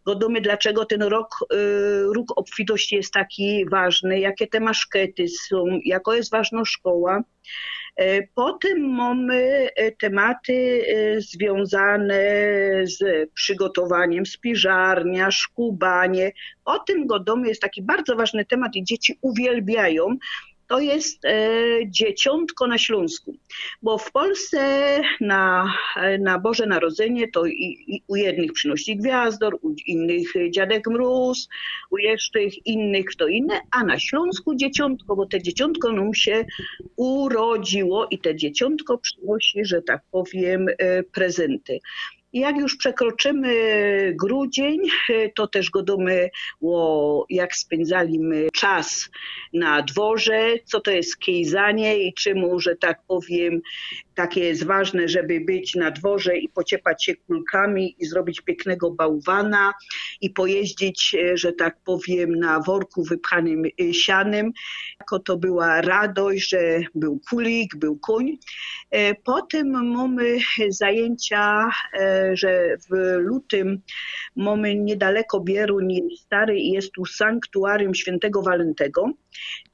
Wiadomo, 0.06 0.40
dlaczego 0.40 0.84
ten 0.84 1.02
rok, 1.02 1.28
y, 1.52 1.56
róg 2.14 2.38
obfitości 2.38 2.96
jest 2.96 3.12
taki 3.12 3.66
ważny, 3.68 4.20
jakie 4.20 4.46
te 4.46 4.60
maszkety 4.60 5.28
są, 5.28 5.64
jaka 5.84 6.16
jest 6.16 6.30
ważna 6.30 6.64
szkoła. 6.64 7.22
E, 7.96 8.22
Potem 8.34 8.80
mamy 8.94 9.68
e, 9.76 9.92
tematy 9.92 10.82
e, 10.86 11.20
związane 11.20 12.22
z 12.82 13.30
przygotowaniem 13.34 14.26
spiżarnia, 14.26 15.30
szkubanie. 15.30 16.32
O 16.64 16.78
tym 16.78 17.06
godomy 17.06 17.48
jest 17.48 17.62
taki 17.62 17.82
bardzo 17.82 18.16
ważny 18.16 18.44
temat 18.44 18.76
i 18.76 18.84
dzieci 18.84 19.18
uwielbiają. 19.20 20.16
To 20.70 20.80
jest 20.80 21.24
e, 21.24 21.38
dzieciątko 21.86 22.66
na 22.66 22.78
Śląsku, 22.78 23.34
bo 23.82 23.98
w 23.98 24.12
Polsce 24.12 24.60
na, 25.20 25.74
na 26.18 26.38
Boże 26.38 26.66
Narodzenie 26.66 27.28
to 27.28 27.46
i, 27.46 27.84
i 27.86 28.02
u 28.08 28.16
jednych 28.16 28.52
przynosi 28.52 28.96
gwiazdor, 28.96 29.58
u 29.62 29.74
innych 29.86 30.32
dziadek 30.50 30.86
mróz, 30.86 31.48
u 31.90 31.98
jeszcze 31.98 32.40
innych 32.64 33.16
to 33.18 33.26
inne, 33.26 33.60
a 33.70 33.84
na 33.84 33.98
Śląsku 33.98 34.54
dzieciątko, 34.54 35.16
bo 35.16 35.26
te 35.26 35.42
dzieciątko 35.42 35.92
nam 35.92 36.14
się 36.14 36.44
urodziło 36.96 38.06
i 38.10 38.18
te 38.18 38.36
dzieciątko 38.36 38.98
przynosi, 38.98 39.64
że 39.64 39.82
tak 39.82 40.02
powiem, 40.10 40.66
e, 40.78 41.02
prezenty. 41.02 41.78
Jak 42.32 42.56
już 42.56 42.76
przekroczymy 42.76 43.54
grudzień, 44.20 44.78
to 45.36 45.46
też 45.46 45.70
godomy, 45.70 46.30
o, 46.62 47.24
jak 47.30 47.56
spędzaliśmy 47.56 48.48
czas 48.52 49.10
na 49.52 49.82
dworze, 49.82 50.48
co 50.64 50.80
to 50.80 50.90
jest 50.90 51.16
kejzanie 51.16 51.98
i 51.98 52.14
czemu, 52.14 52.60
że 52.60 52.76
tak 52.76 53.02
powiem, 53.08 53.60
takie 54.20 54.40
jest 54.40 54.66
ważne, 54.66 55.08
żeby 55.08 55.40
być 55.40 55.74
na 55.74 55.90
dworze 55.90 56.36
i 56.36 56.48
pociepać 56.48 57.04
się 57.04 57.14
kulkami 57.16 57.96
i 57.98 58.06
zrobić 58.06 58.40
pięknego 58.40 58.90
bałwana 58.90 59.72
i 60.20 60.30
pojeździć, 60.30 61.14
e, 61.14 61.36
że 61.36 61.52
tak 61.52 61.76
powiem, 61.84 62.34
na 62.34 62.60
worku 62.60 63.04
wypchanym 63.04 63.62
e, 63.64 63.94
sianem. 63.94 64.52
Jako 65.00 65.18
to 65.18 65.36
była 65.36 65.80
radość, 65.80 66.50
że 66.50 66.80
był 66.94 67.20
kulik, 67.30 67.76
był 67.76 67.98
koń. 67.98 68.38
E, 68.90 69.14
potem 69.14 69.70
mamy 69.92 70.38
zajęcia, 70.68 71.70
że 72.32 72.76
w 72.90 73.16
lutym 73.18 73.80
mamy 74.36 74.74
niedaleko 74.74 75.40
Bieruń 75.40 75.92
jest 75.92 76.22
stary 76.22 76.58
i 76.58 76.70
jest 76.70 76.92
tu 76.92 77.04
sanktuarium 77.04 77.94
świętego 77.94 78.42
Walentego, 78.42 79.12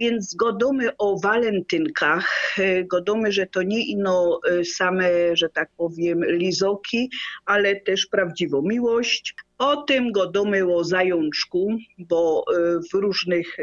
więc 0.01 0.35
godomy 0.35 0.97
o 0.97 1.19
walentynkach, 1.19 2.57
godomy, 2.85 3.33
że 3.33 3.47
to 3.47 3.63
nie 3.63 3.87
ino 3.87 4.41
same, 4.65 5.37
że 5.37 5.49
tak 5.49 5.69
powiem, 5.77 6.25
lizoki, 6.25 7.11
ale 7.45 7.81
też 7.81 8.07
prawdziwą 8.07 8.63
miłość. 8.63 9.35
O 9.59 9.77
tym 9.77 10.13
godomy 10.13 10.75
o 10.75 10.85
zajączku, 10.85 11.77
bo 11.99 12.45
w 12.93 12.95
różnych, 12.95 13.57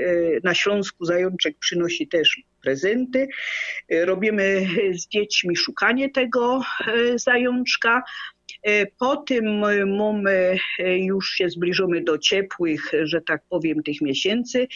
na 0.43 0.53
Śląsku 0.53 1.05
zajączek 1.05 1.57
przynosi 1.59 2.07
też 2.07 2.41
prezenty. 2.61 3.27
Robimy 3.91 4.67
z 4.93 5.07
dziećmi 5.07 5.55
szukanie 5.55 6.09
tego 6.09 6.61
zajączka. 7.15 8.03
Po 8.99 9.17
tym 9.17 9.61
mamy, 9.97 10.57
już 10.95 11.29
się 11.29 11.49
zbliżamy 11.49 12.01
do 12.01 12.17
ciepłych, 12.17 12.91
że 13.03 13.21
tak 13.21 13.43
powiem, 13.49 13.83
tych 13.83 14.01
miesięcy, 14.01 14.67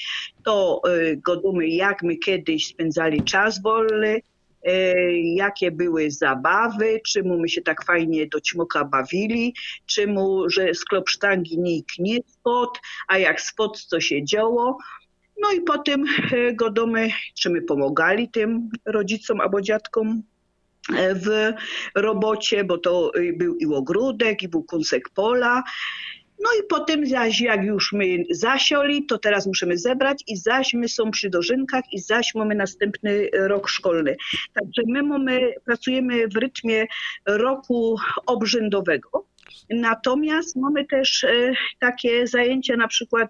to 0.46 0.82
godomy 1.18 1.68
jak 1.68 2.04
my 2.04 2.18
kiedyś 2.18 2.68
spędzali 2.68 3.24
czas 3.24 3.62
wolny, 3.62 4.22
jakie 5.36 5.72
były 5.72 6.12
zabawy, 6.12 7.02
czemu 7.08 7.40
my 7.40 7.50
się 7.50 7.62
tak 7.62 7.86
fajnie 7.86 8.28
do 8.28 8.42
ćmoka 8.42 8.86
bawili, 8.86 9.54
czemu, 9.86 10.50
że 10.50 10.74
z 10.74 10.86
klopsztangi 10.86 11.60
nikt 11.60 12.00
nie 12.00 12.18
spod, 12.28 12.80
a 13.08 13.18
jak 13.18 13.42
spod, 13.42 13.82
co 13.82 14.00
się 14.00 14.26
działo. 14.26 14.78
No 15.42 15.52
i 15.52 15.62
potem 15.62 16.06
godomy, 16.54 17.10
czy 17.40 17.50
my 17.50 17.62
pomagali 17.62 18.30
tym 18.30 18.70
rodzicom 18.86 19.42
albo 19.42 19.62
dziadkom 19.62 20.24
w 20.96 21.54
robocie, 21.96 22.64
bo 22.64 22.78
to 22.78 23.12
był 23.34 23.56
i 23.56 23.66
ogródek, 23.66 24.44
i 24.44 24.48
był 24.48 24.64
kąsek 24.64 25.10
pola. 25.10 25.64
No 26.40 26.50
i 26.60 26.68
potem 26.70 27.06
zaś 27.06 27.42
jak 27.42 27.64
już 27.64 27.94
my 27.94 28.24
zasioli, 28.30 29.06
to 29.06 29.18
teraz 29.18 29.48
musimy 29.48 29.78
zebrać 29.78 30.24
i 30.28 30.38
zaś 30.38 30.74
my 30.74 30.90
są 30.90 31.12
przy 31.12 31.30
dożynkach 31.30 31.84
i 31.92 32.00
zaś 32.00 32.36
mamy 32.36 32.56
następny 32.56 33.30
rok 33.34 33.70
szkolny. 33.70 34.16
Także 34.54 34.82
my 34.88 35.04
mamy, 35.04 35.54
pracujemy 35.66 36.28
w 36.28 36.36
rytmie 36.36 36.86
roku 37.26 37.98
obrzędowego. 38.26 39.26
Natomiast 39.70 40.56
mamy 40.56 40.86
też 40.86 41.24
e, 41.24 41.54
takie 41.80 42.28
zajęcia, 42.28 42.76
na 42.76 42.88
przykład 42.88 43.30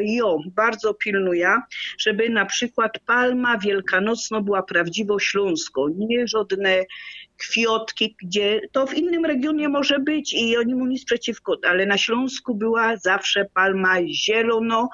jo 0.00 0.38
bardzo 0.46 0.94
pilnuje, 0.94 1.56
żeby 1.98 2.28
na 2.28 2.46
przykład 2.46 2.98
palma 3.06 3.58
wielkanocna 3.58 4.40
była 4.40 4.62
prawdziwo 4.62 5.18
śląsko, 5.18 5.88
nie 5.96 6.28
żadne 6.28 6.84
kwiotki, 7.36 8.16
gdzie 8.22 8.60
to 8.72 8.86
w 8.86 8.94
innym 8.94 9.24
regionie 9.24 9.68
może 9.68 9.98
być 9.98 10.32
i 10.32 10.56
oni 10.56 10.74
mu 10.74 10.86
nic 10.86 11.04
przeciwko, 11.04 11.56
ale 11.62 11.86
na 11.86 11.98
Śląsku 11.98 12.54
była 12.54 12.96
zawsze 12.96 13.44
palma 13.54 13.96
zielono, 14.06 14.88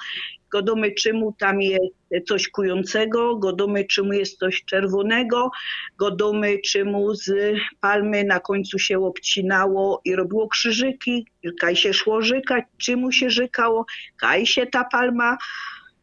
godomy 0.52 0.92
czemu 0.92 1.34
tam 1.38 1.62
jest 1.62 1.94
coś 2.28 2.48
kującego, 2.48 3.36
godomy 3.36 3.84
czemu 3.84 4.12
jest 4.12 4.38
coś 4.38 4.64
czerwonego, 4.64 5.50
godomy 5.98 6.58
czemu 6.58 7.14
z 7.14 7.32
palmy 7.80 8.24
na 8.24 8.40
końcu 8.40 8.78
się 8.78 8.98
obcinało 8.98 10.00
i 10.04 10.16
robiło 10.16 10.48
krzyżyki, 10.48 11.26
kaj 11.60 11.76
się 11.76 11.94
szło 11.94 12.22
żykać, 12.22 12.64
czemu 12.78 13.12
się 13.12 13.30
żykało, 13.30 13.86
kaj 14.16 14.46
się 14.46 14.66
ta 14.66 14.84
palma 14.84 15.36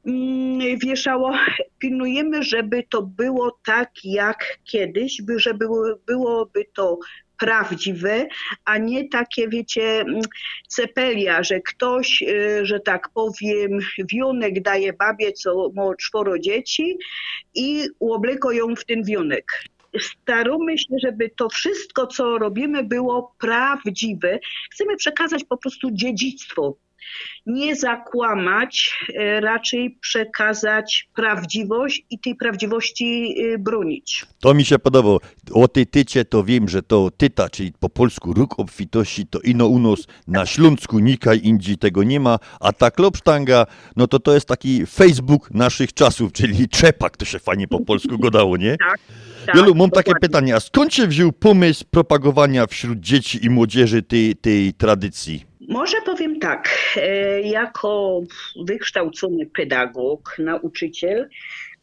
Mm, 0.08 0.80
wieszało. 0.80 1.34
Pilnujemy, 1.80 2.43
żeby 2.43 2.84
to 2.89 3.02
było 3.02 3.60
tak 3.65 3.91
jak 4.04 4.60
kiedyś, 4.63 5.22
by, 5.22 5.39
żeby 5.39 5.67
byłoby 6.08 6.65
to 6.74 7.00
prawdziwe, 7.39 8.28
a 8.65 8.78
nie 8.78 9.10
takie, 9.10 9.47
wiecie, 9.47 10.00
mm, 10.00 10.21
cepelia, 10.67 11.43
że 11.43 11.60
ktoś, 11.60 12.21
y, 12.21 12.65
że 12.65 12.80
tak 12.80 13.10
powiem, 13.10 13.80
wionek 14.13 14.62
daje 14.62 14.93
babie, 14.93 15.32
co 15.34 15.71
ma 15.76 15.95
czworo 15.95 16.39
dzieci 16.39 16.97
i 17.56 17.88
uobleko 18.00 18.52
ją 18.52 18.76
w 18.76 18.86
ten 18.86 19.04
wionek 19.04 19.45
staramy 20.02 20.78
się, 20.78 20.95
żeby 21.04 21.30
to 21.30 21.50
wszystko, 21.50 22.08
co 22.08 22.38
robimy, 22.38 22.84
było 22.84 23.36
prawdziwe. 23.39 24.39
Chcemy 24.71 24.95
przekazać 24.95 25.43
po 25.43 25.58
prostu 25.58 25.91
dziedzictwo 25.91 26.78
nie 27.46 27.76
zakłamać, 27.76 29.00
e, 29.16 29.42
raczej 29.42 29.98
przekazać 30.02 31.10
prawdziwość 31.16 32.06
i 32.10 32.20
tej 32.20 32.36
prawdziwości 32.36 33.36
e, 33.54 33.58
bronić. 33.58 34.26
To 34.40 34.54
mi 34.54 34.66
się 34.66 34.80
podobało. 34.80 35.20
O 35.52 35.68
tej 35.68 35.88
tycie 35.88 36.26
to 36.26 36.44
wiem, 36.44 36.70
że 36.70 36.84
to 36.84 37.12
tyta, 37.18 37.50
czyli 37.50 37.74
po 37.80 37.90
polsku 37.90 38.34
róg 38.34 38.60
obfitości, 38.60 39.28
to 39.28 39.40
ino 39.40 39.68
u 39.68 39.80
nas 39.80 40.08
na 40.28 40.46
Śląsku 40.46 41.00
nikaj 41.00 41.40
indziej 41.44 41.78
tego 41.78 42.04
nie 42.04 42.20
ma, 42.20 42.40
a 42.60 42.74
ta 42.74 42.92
klopsztanga, 42.92 43.66
no 43.96 44.08
to 44.08 44.20
to 44.20 44.34
jest 44.34 44.48
taki 44.48 44.86
Facebook 44.86 45.52
naszych 45.52 45.94
czasów, 45.94 46.32
czyli 46.32 46.70
czepak, 46.70 47.18
to 47.18 47.26
się 47.26 47.40
fajnie 47.40 47.68
po 47.68 47.80
polsku 47.80 48.20
godało, 48.20 48.58
nie? 48.58 48.78
Tak. 48.78 49.00
Tak, 49.46 49.56
Jolu, 49.56 49.76
mam 49.76 49.90
takie 49.90 50.12
dokładnie. 50.12 50.28
pytanie, 50.30 50.56
a 50.56 50.60
skąd 50.60 50.94
się 50.94 51.08
wziął 51.08 51.32
pomysł 51.32 51.86
propagowania 51.92 52.68
wśród 52.68 53.00
dzieci 53.00 53.46
i 53.46 53.50
młodzieży 53.50 54.04
tej, 54.04 54.36
tej 54.36 54.74
tradycji? 54.74 55.47
Może 55.67 55.97
powiem 56.06 56.39
tak, 56.39 56.69
e, 56.95 57.41
jako 57.41 58.21
wykształcony 58.65 59.45
pedagog, 59.45 60.36
nauczyciel, 60.39 61.30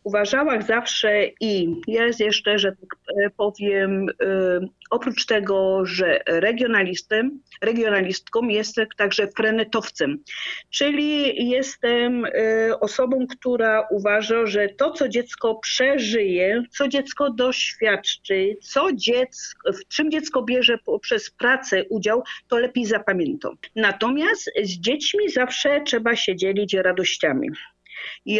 uważałam 0.05 0.63
zawsze 0.63 1.27
i 1.41 1.81
jest 1.87 2.21
jeszcze, 2.21 2.59
że 2.59 2.73
tak 2.73 2.99
e, 3.25 3.31
powiem, 3.31 4.07
e, 4.09 4.61
oprócz 4.91 5.27
tego, 5.27 5.87
że 5.87 6.21
regionalistem, 6.27 7.41
regionalistką 7.63 8.49
jestem 8.49 8.87
także 8.97 9.29
frenetowcem, 9.37 10.19
czyli 10.71 11.49
jestem 11.49 12.27
osobą, 12.81 13.27
która 13.27 13.87
uważa, 13.91 14.47
że 14.47 14.69
to, 14.69 14.91
co 14.91 15.09
dziecko 15.09 15.55
przeżyje, 15.55 16.63
co 16.71 16.89
dziecko 16.89 17.31
doświadczy, 17.31 18.57
co 18.63 18.93
dziecko, 18.93 19.73
w 19.73 19.89
czym 19.89 20.11
dziecko 20.11 20.43
bierze 20.43 20.79
poprzez 20.79 21.31
pracę 21.31 21.85
udział, 21.91 22.23
to 22.49 22.59
lepiej 22.59 22.85
zapamięta. 22.85 23.49
Natomiast 23.77 24.51
z 24.63 24.71
dziećmi 24.71 25.31
zawsze 25.31 25.81
trzeba 25.87 26.17
się 26.17 26.37
dzielić 26.37 26.75
radościami. 26.75 27.49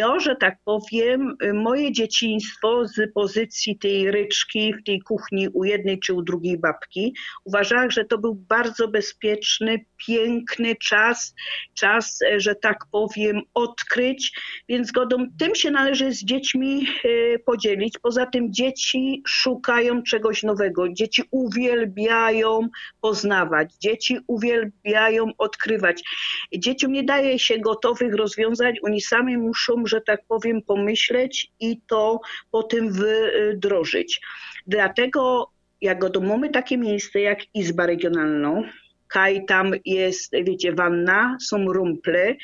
O, 0.05 0.19
że 0.19 0.35
tak 0.35 0.57
powiem, 0.65 1.37
moje 1.53 1.91
dzieciństwo 1.91 2.87
z 2.87 3.13
pozycji 3.13 3.77
tej 3.77 4.11
ryczki 4.11 4.73
w 4.73 4.83
tej 4.83 5.01
kuchni 5.01 5.47
u 5.49 5.63
jednej 5.63 5.99
czy 5.99 6.13
u 6.13 6.21
drugiej 6.21 6.57
babki, 6.57 7.13
uważałam, 7.43 7.91
że 7.91 8.05
to 8.05 8.17
był 8.17 8.35
bardzo 8.35 8.87
bezpieczny, 8.87 9.85
piękny 10.07 10.75
czas, 10.75 11.35
czas, 11.73 12.19
że 12.37 12.55
tak 12.55 12.77
powiem, 12.91 13.41
odkryć, 13.53 14.31
więc 14.69 14.91
godą 14.91 15.25
tym 15.39 15.55
się 15.55 15.71
należy 15.71 16.11
z 16.11 16.23
dziećmi 16.23 16.87
e, 17.03 17.39
podzielić. 17.39 17.99
Poza 18.01 18.25
tym 18.25 18.53
dzieci 18.53 19.23
szukają 19.27 20.03
czegoś 20.03 20.43
nowego, 20.43 20.89
dzieci 20.89 21.23
uwielbiają 21.31 22.59
poznawać, 23.01 23.73
dzieci 23.73 24.17
uwielbiają 24.27 25.25
odkrywać. 25.37 26.03
Dzieciom 26.57 26.91
nie 26.91 27.03
daje 27.03 27.39
się 27.39 27.59
gotowych 27.59 28.15
rozwiązań, 28.15 28.73
oni 28.83 29.01
sami 29.01 29.37
muszą, 29.37 29.54
że 29.87 30.01
tak 30.01 30.21
powiem, 30.27 30.61
pomyśleć 30.61 31.51
i 31.59 31.81
to 31.87 32.19
potem 32.51 32.89
wdrożyć. 33.53 34.21
Dlatego 34.67 35.51
jak 35.81 35.99
mamy 36.21 36.49
takie 36.49 36.77
miejsce 36.77 37.19
jak 37.19 37.39
Izba 37.53 37.85
Regionalna, 37.85 38.61
kaj 39.07 39.45
tam 39.45 39.71
jest, 39.85 40.31
wiecie, 40.43 40.73
wanna, 40.73 41.37
są 41.41 41.73
rumple, 41.73 42.35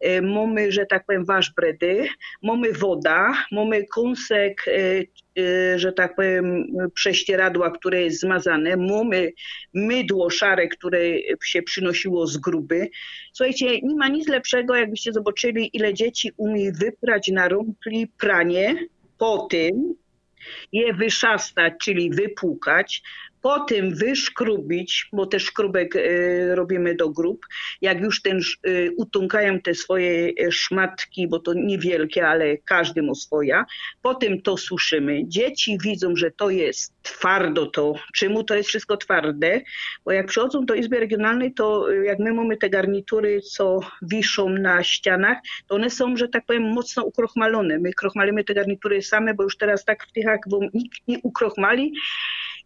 e, 0.00 0.22
mamy, 0.22 0.72
że 0.72 0.86
tak 0.86 1.06
powiem, 1.06 1.24
waszbredy, 1.24 2.08
mamy 2.42 2.72
woda, 2.72 3.44
mamy 3.52 3.84
kąsek, 3.84 4.64
e, 4.68 4.72
e, 5.42 5.78
że 5.78 5.92
tak 5.92 6.16
powiem, 6.16 6.66
prześcieradła, 6.94 7.70
które 7.70 8.02
jest 8.02 8.20
zmazane, 8.20 8.76
mamy 8.76 9.32
mydło 9.74 10.30
szare, 10.30 10.68
które 10.68 10.98
się 11.44 11.62
przynosiło 11.62 12.26
z 12.26 12.36
gruby. 12.36 12.88
Słuchajcie, 13.32 13.80
nie 13.80 13.94
ma 13.94 14.08
nic 14.08 14.28
lepszego, 14.28 14.74
jakbyście 14.74 15.12
zobaczyli, 15.12 15.70
ile 15.72 15.94
dzieci 15.94 16.32
umie 16.36 16.72
wyprać 16.72 17.28
na 17.28 17.48
rumpli 17.48 18.06
pranie, 18.18 18.74
po 19.18 19.46
tym 19.50 19.94
je 20.72 20.94
wyszastać, 20.94 21.72
czyli 21.80 22.10
wypłukać, 22.10 23.02
potem 23.46 23.94
wyszkrubić, 23.94 25.08
bo 25.12 25.26
też 25.26 25.44
szkrubek 25.44 25.96
e, 25.96 26.00
robimy 26.54 26.94
do 26.94 27.10
grup, 27.10 27.46
jak 27.80 28.00
już 28.00 28.22
ten 28.22 28.38
e, 28.38 28.70
utunkają 28.96 29.60
te 29.60 29.74
swoje 29.74 30.32
e, 30.40 30.52
szmatki, 30.52 31.28
bo 31.28 31.38
to 31.38 31.54
niewielkie, 31.54 32.28
ale 32.28 32.56
każdy 32.58 33.02
ma 33.02 33.14
swoja, 33.14 33.64
potem 34.02 34.42
to 34.42 34.56
suszymy. 34.56 35.22
Dzieci 35.26 35.78
widzą, 35.84 36.16
że 36.16 36.30
to 36.30 36.50
jest 36.50 36.92
twardo 37.02 37.66
to. 37.66 37.94
Czemu 38.14 38.44
to 38.44 38.54
jest 38.54 38.68
wszystko 38.68 38.96
twarde? 38.96 39.60
Bo 40.04 40.12
jak 40.12 40.26
przychodzą 40.26 40.66
do 40.66 40.74
Izby 40.74 41.00
Regionalnej, 41.00 41.54
to 41.54 41.90
jak 41.90 42.18
my 42.18 42.34
mamy 42.34 42.56
te 42.56 42.70
garnitury, 42.70 43.40
co 43.40 43.80
wiszą 44.02 44.48
na 44.48 44.82
ścianach, 44.84 45.38
to 45.66 45.74
one 45.74 45.90
są, 45.90 46.16
że 46.16 46.28
tak 46.28 46.46
powiem, 46.46 46.62
mocno 46.62 47.04
ukrochmalone. 47.04 47.78
My 47.78 47.92
krochmalimy 47.92 48.44
te 48.44 48.54
garnitury 48.54 49.02
same, 49.02 49.34
bo 49.34 49.42
już 49.42 49.56
teraz 49.56 49.84
tak 49.84 50.06
w 50.06 50.12
Tychach, 50.12 50.40
bo 50.48 50.60
nikt 50.74 50.98
nie 51.08 51.18
ukrochmali 51.22 51.92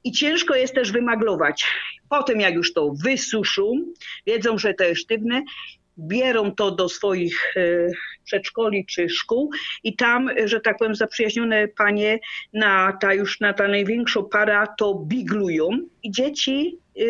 i 0.04 0.12
ciężko 0.12 0.54
jest 0.54 0.74
też 0.74 0.92
wymaglować. 0.92 1.66
Potem 2.08 2.40
jak 2.40 2.54
już 2.54 2.72
to 2.72 2.92
wysuszą, 3.04 3.72
wiedzą, 4.26 4.58
że 4.58 4.74
to 4.74 4.84
jest 4.84 5.00
sztywne, 5.00 5.42
bierą 5.98 6.54
to 6.54 6.70
do 6.70 6.88
swoich 6.88 7.56
e, 7.56 7.60
przedszkoli 8.24 8.86
czy 8.86 9.08
szkół 9.08 9.50
i 9.84 9.96
tam, 9.96 10.30
że 10.44 10.60
tak 10.60 10.78
powiem, 10.78 10.94
zaprzyjaźnione 10.94 11.68
panie 11.68 12.18
na 12.52 12.92
ta 13.00 13.14
już 13.14 13.40
na 13.40 13.52
ta 13.52 13.68
największą 13.68 14.24
para 14.24 14.66
to 14.66 14.94
biglują 14.94 15.68
i 16.02 16.10
dzieci 16.10 16.78
e, 16.96 17.02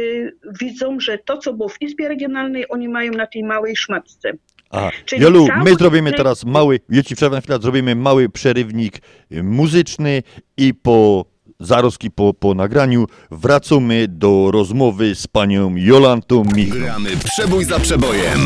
widzą, 0.61 1.00
że 1.00 1.18
to, 1.18 1.38
co 1.38 1.53
było 1.53 1.68
w 1.68 1.83
Izbie 1.83 2.09
Regionalnej, 2.09 2.64
oni 2.68 2.88
mają 2.88 3.12
na 3.12 3.26
tej 3.26 3.44
małej 3.44 3.76
szmatce. 3.76 4.33
Aha. 4.70 4.90
Czyli 5.05 5.22
Jolu, 5.22 5.46
my 5.64 5.74
zrobimy 5.74 6.12
teraz 6.12 6.44
mały, 6.44 6.81
ja 6.88 7.03
ci 7.03 7.16
przerwę 7.16 7.37
na 7.37 7.40
chwilę, 7.40 7.59
zrobimy 7.61 7.94
mały 7.94 8.29
przerywnik 8.29 8.98
y, 9.33 9.42
muzyczny 9.42 10.22
i 10.57 10.74
po 10.74 11.24
zaroski 11.61 12.11
po, 12.11 12.35
po 12.35 12.55
nagraniu 12.55 13.07
wracamy 13.31 14.09
do 14.09 14.51
rozmowy 14.51 15.14
z 15.14 15.27
panią 15.27 15.75
Jolantą 15.77 16.44
Michał. 16.55 16.79
Gramy 16.79 17.11
przebój 17.25 17.64
za 17.64 17.79
przebojem. 17.81 18.40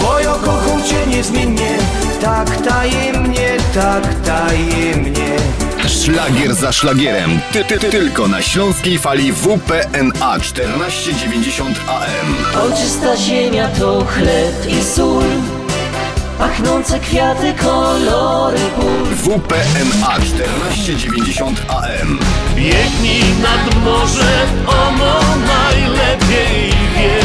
Bo 0.00 0.18
ja 0.18 0.34
kocham 0.34 0.82
cię 0.84 1.06
niezmiennie 1.16 1.78
Tak 2.20 2.62
tajemnie, 2.62 3.56
tak 3.74 4.24
tajemnie 4.24 5.36
Szlagier 5.88 6.54
za 6.54 6.72
szlagierem. 6.72 7.40
Ty, 7.52 7.64
ty, 7.64 7.78
ty, 7.78 7.90
tylko 7.90 8.28
na 8.28 8.42
śląskiej 8.42 8.98
fali 8.98 9.32
WPNA 9.32 10.38
1490 10.38 11.80
AM. 11.88 12.60
Ojczysta 12.62 13.16
ziemia 13.16 13.68
to 13.68 14.04
chleb 14.04 14.66
i 14.68 14.84
sól 14.84 15.55
Pachnące 16.38 17.00
kwiaty, 17.00 17.54
kolory 17.54 18.58
pól 18.76 19.06
WPNA 19.14 20.18
1490 20.20 21.60
AM. 21.68 22.18
Biegnij 22.56 23.22
nad 23.42 23.84
morze, 23.84 24.46
ono 24.66 25.20
najlepiej 25.46 26.70
wie 26.96 27.20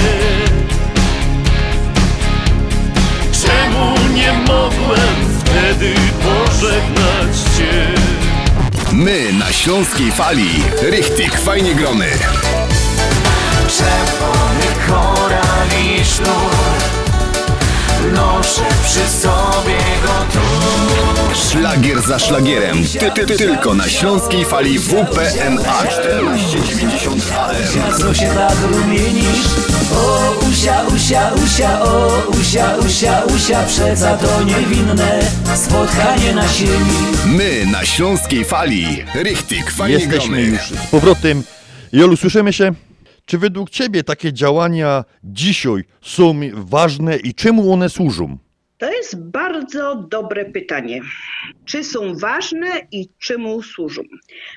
Czemu 3.41 4.13
nie 4.13 4.33
mogłem 4.33 5.39
wtedy 5.39 5.93
pożegnać 6.23 7.37
cię? 7.57 8.01
My 8.91 9.33
na 9.33 9.51
śląskiej 9.51 10.11
fali. 10.11 10.49
Richtig, 10.91 11.39
fajnie 11.39 11.75
grony. 11.75 12.07
Czerwony 13.67 14.87
koral 14.87 15.67
i 15.85 16.05
sznur 16.05 17.00
Noszę 18.13 18.61
przy 18.85 19.07
sobie 19.21 19.77
go 20.03 20.25
tu 20.33 20.39
Szlagier 21.49 22.01
za 22.01 22.19
szlagierem. 22.19 22.77
Ty, 22.99 23.11
ty, 23.11 23.25
ty, 23.25 23.37
tylko 23.37 23.73
na 23.73 23.89
śląskiej 23.89 24.45
fali 24.45 24.79
WPNA 24.79 25.83
1490 25.83 27.23
AM. 27.31 27.55
Jasno 27.89 28.13
się 28.13 28.27
tak 28.27 28.55
rumienisz 28.71 29.47
O 29.95 30.35
usia, 30.51 30.83
usia, 30.95 31.31
usia, 31.45 31.81
o 31.81 32.23
usia, 32.41 32.75
usia, 32.75 33.23
usia 33.35 33.63
Przeca 33.63 34.17
to 34.17 34.43
niewinne 34.43 35.19
spotkanie 35.55 36.35
na 36.35 36.47
sieni 36.47 36.97
My 37.25 37.65
na 37.71 37.85
śląskiej 37.85 38.45
fali. 38.45 39.05
Richtig, 39.15 39.71
fajnie 39.71 39.97
Jesteśmy 39.97 40.41
już 40.41 40.61
z 40.61 40.87
powrotem. 40.91 41.43
Jolu, 41.93 42.17
słyszymy 42.17 42.53
się? 42.53 42.73
Czy 43.25 43.37
według 43.37 43.69
ciebie 43.69 44.03
takie 44.03 44.33
działania 44.33 45.05
dzisiaj 45.23 45.83
są 46.01 46.39
ważne 46.53 47.17
i 47.17 47.33
czemu 47.33 47.73
one 47.73 47.89
służą? 47.89 48.37
To 48.77 48.91
jest 48.91 49.23
bardzo 49.23 49.95
dobre 49.95 50.45
pytanie. 50.45 51.01
Czy 51.65 51.83
są 51.83 52.15
ważne 52.15 52.67
i 52.91 53.09
czemu 53.19 53.61
służą? 53.61 54.01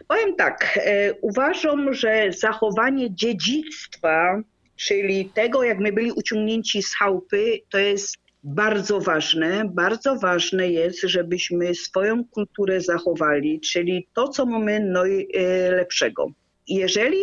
Powiem 0.09 0.37
tak, 0.37 0.79
e, 0.83 1.15
uważam, 1.15 1.95
że 1.95 2.33
zachowanie 2.33 3.15
dziedzictwa, 3.15 4.41
czyli 4.77 5.31
tego, 5.35 5.63
jak 5.63 5.79
my 5.79 5.93
byli 5.93 6.13
uciągnięci 6.13 6.83
z 6.83 6.95
chałupy, 6.95 7.59
to 7.71 7.79
jest 7.79 8.17
bardzo 8.43 9.01
ważne. 9.01 9.65
Bardzo 9.75 10.17
ważne 10.17 10.71
jest, 10.71 11.01
żebyśmy 11.03 11.75
swoją 11.75 12.25
kulturę 12.25 12.81
zachowali, 12.81 13.61
czyli 13.61 14.09
to, 14.15 14.29
co 14.29 14.47
mamy 14.47 14.81
najlepszego. 14.81 16.27
Jeżeli 16.69 17.19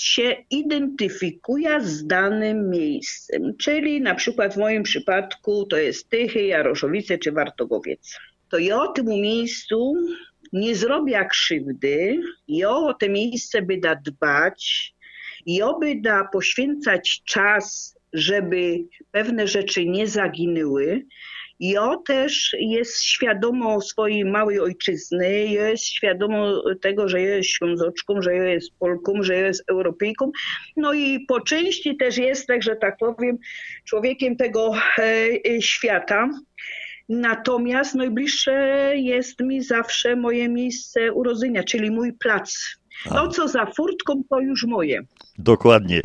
się 0.00 0.36
identyfikuje 0.50 1.80
z 1.80 2.06
danym 2.06 2.70
miejscem, 2.70 3.56
czyli 3.56 4.00
na 4.00 4.14
przykład 4.14 4.54
w 4.54 4.56
moim 4.56 4.82
przypadku 4.82 5.66
to 5.66 5.76
jest 5.76 6.08
Tychy, 6.08 6.42
Jaroszowice 6.42 7.18
czy 7.18 7.32
Wartogowiec. 7.32 8.18
To 8.48 8.58
ja 8.58 8.82
o 8.82 8.88
tym 8.88 9.06
miejscu 9.06 9.94
nie 10.52 10.74
zrobię 10.74 11.26
krzywdy, 11.30 12.20
ja 12.48 12.70
o 12.70 12.94
te 12.94 13.08
miejsce 13.08 13.62
byda 13.62 13.94
dbać, 13.94 14.94
ja 15.46 15.72
byda 15.80 16.28
poświęcać 16.32 17.22
czas, 17.24 17.98
żeby 18.12 18.78
pewne 19.10 19.46
rzeczy 19.46 19.86
nie 19.86 20.06
zaginęły, 20.06 21.06
ja 21.60 21.96
też 22.06 22.56
jest 22.58 23.04
świadomo 23.04 23.80
swojej 23.80 24.24
małej 24.24 24.60
ojczyzny, 24.60 25.44
jest 25.44 25.84
świadomo 25.84 26.62
tego, 26.80 27.08
że 27.08 27.20
jest 27.20 27.48
Ślązoczką, 27.48 28.22
że 28.22 28.34
jest 28.34 28.70
Polką, 28.78 29.22
że 29.22 29.34
jest 29.34 29.64
Europejką. 29.70 30.30
No 30.76 30.94
i 30.94 31.24
po 31.28 31.40
części 31.40 31.96
też 31.96 32.16
jest, 32.16 32.46
tak, 32.46 32.62
że 32.62 32.76
tak 32.76 32.96
powiem, 32.96 33.38
człowiekiem 33.84 34.36
tego 34.36 34.72
e, 34.98 35.02
e, 35.46 35.62
świata. 35.62 36.28
Natomiast 37.08 37.94
najbliższe 37.94 38.92
jest 38.96 39.40
mi 39.40 39.62
zawsze 39.62 40.16
moje 40.16 40.48
miejsce 40.48 41.12
urodzenia, 41.12 41.64
czyli 41.64 41.90
mój 41.90 42.12
plac. 42.12 42.78
To, 43.08 43.28
co 43.28 43.48
za 43.48 43.66
furtką, 43.66 44.22
to 44.30 44.40
już 44.40 44.64
moje. 44.64 45.00
Dokładnie. 45.38 46.00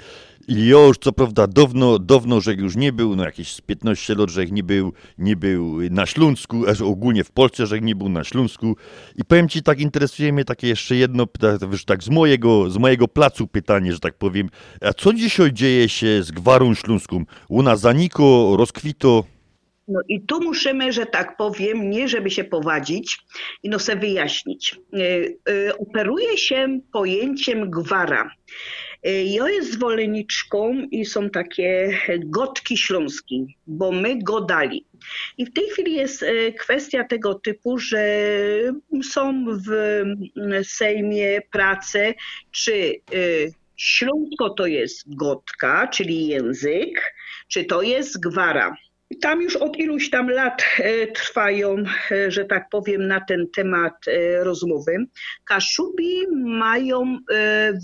I 0.48 0.66
już 0.68 0.98
co 0.98 1.12
prawda 1.12 1.48
dawno, 1.48 2.00
dawno, 2.00 2.42
że 2.42 2.54
już 2.54 2.76
nie 2.76 2.94
był, 2.94 3.16
no 3.16 3.24
jakieś 3.26 3.52
z 3.54 3.62
15 3.62 4.16
lat, 4.16 4.30
że 4.30 4.46
nie 4.46 4.64
był, 4.64 4.94
nie 5.18 5.36
był 5.36 5.78
na 5.92 6.06
Śląsku, 6.06 6.68
aż 6.68 6.82
ogólnie 6.82 7.24
w 7.24 7.32
Polsce, 7.32 7.68
że 7.68 7.82
nie 7.82 7.96
był 7.96 8.10
na 8.10 8.24
Śląsku. 8.24 8.76
I 9.16 9.26
powiem 9.26 9.50
Ci, 9.50 9.64
tak 9.64 9.80
interesuje 9.80 10.34
mnie 10.34 10.46
takie 10.46 10.68
jeszcze 10.68 10.96
jedno, 10.96 11.26
pyta- 11.26 11.70
wiesz, 11.72 11.86
tak 11.86 12.04
z 12.04 12.10
mojego, 12.10 12.70
z 12.70 12.78
mojego 12.78 13.08
placu 13.08 13.48
pytanie, 13.48 13.94
że 13.94 14.00
tak 14.00 14.14
powiem. 14.18 14.50
A 14.82 14.94
co 14.94 15.14
dzisiaj 15.14 15.54
dzieje 15.54 15.90
się 15.90 16.24
z 16.24 16.32
gwarą 16.32 16.74
śląską? 16.74 17.26
U 17.50 17.64
nas 17.64 17.80
zaniko, 17.80 18.56
rozkwito? 18.58 19.24
No 19.88 20.00
i 20.10 20.22
tu 20.22 20.42
musimy, 20.44 20.92
że 20.92 21.06
tak 21.06 21.38
powiem, 21.38 21.90
nie 21.90 22.08
żeby 22.08 22.32
się 22.32 22.44
powadzić, 22.44 23.20
ino 23.64 23.80
sobie 23.80 24.00
wyjaśnić. 24.00 24.80
E, 24.94 24.98
e, 25.52 25.78
Operuje 25.78 26.38
się 26.38 26.80
pojęciem 26.94 27.72
gwara. 27.72 28.30
E, 29.04 29.24
Ja 29.24 29.50
jest 29.50 29.74
zwolenniczką 29.74 30.88
i 30.92 31.06
są 31.06 31.30
takie 31.30 32.00
gotki 32.20 32.78
śląski, 32.78 33.58
bo 33.68 33.92
my 33.92 34.20
go 34.24 34.42
dali. 34.42 34.86
I 35.38 35.46
w 35.46 35.54
tej 35.54 35.70
chwili 35.70 35.94
jest 35.94 36.24
e, 36.24 36.52
kwestia 36.52 37.04
tego 37.04 37.36
typu, 37.36 37.78
że 37.78 38.28
są 39.04 39.46
w 39.68 39.70
Sejmie 40.64 41.42
prace, 41.52 42.14
czy 42.52 42.74
e, 42.74 42.94
śląsko 43.78 44.50
to 44.50 44.66
jest 44.66 45.16
gotka, 45.16 45.88
czyli 45.88 46.28
język, 46.28 47.14
czy 47.48 47.66
to 47.66 47.82
jest 47.82 48.20
gwara. 48.20 48.76
Tam 49.22 49.42
już 49.42 49.56
od 49.56 49.78
iluś 49.78 50.10
tam 50.10 50.30
lat 50.30 50.64
e, 50.78 51.08
trwają, 51.08 51.76
e, 52.12 52.32
że 52.32 52.46
tak 52.46 52.70
powiem, 52.70 53.08
na 53.08 53.22
ten 53.22 53.48
temat 53.56 53.94
e, 54.08 54.44
rozmowy. 54.44 55.06
Kaszubi 55.46 56.28
mają 56.46 57.18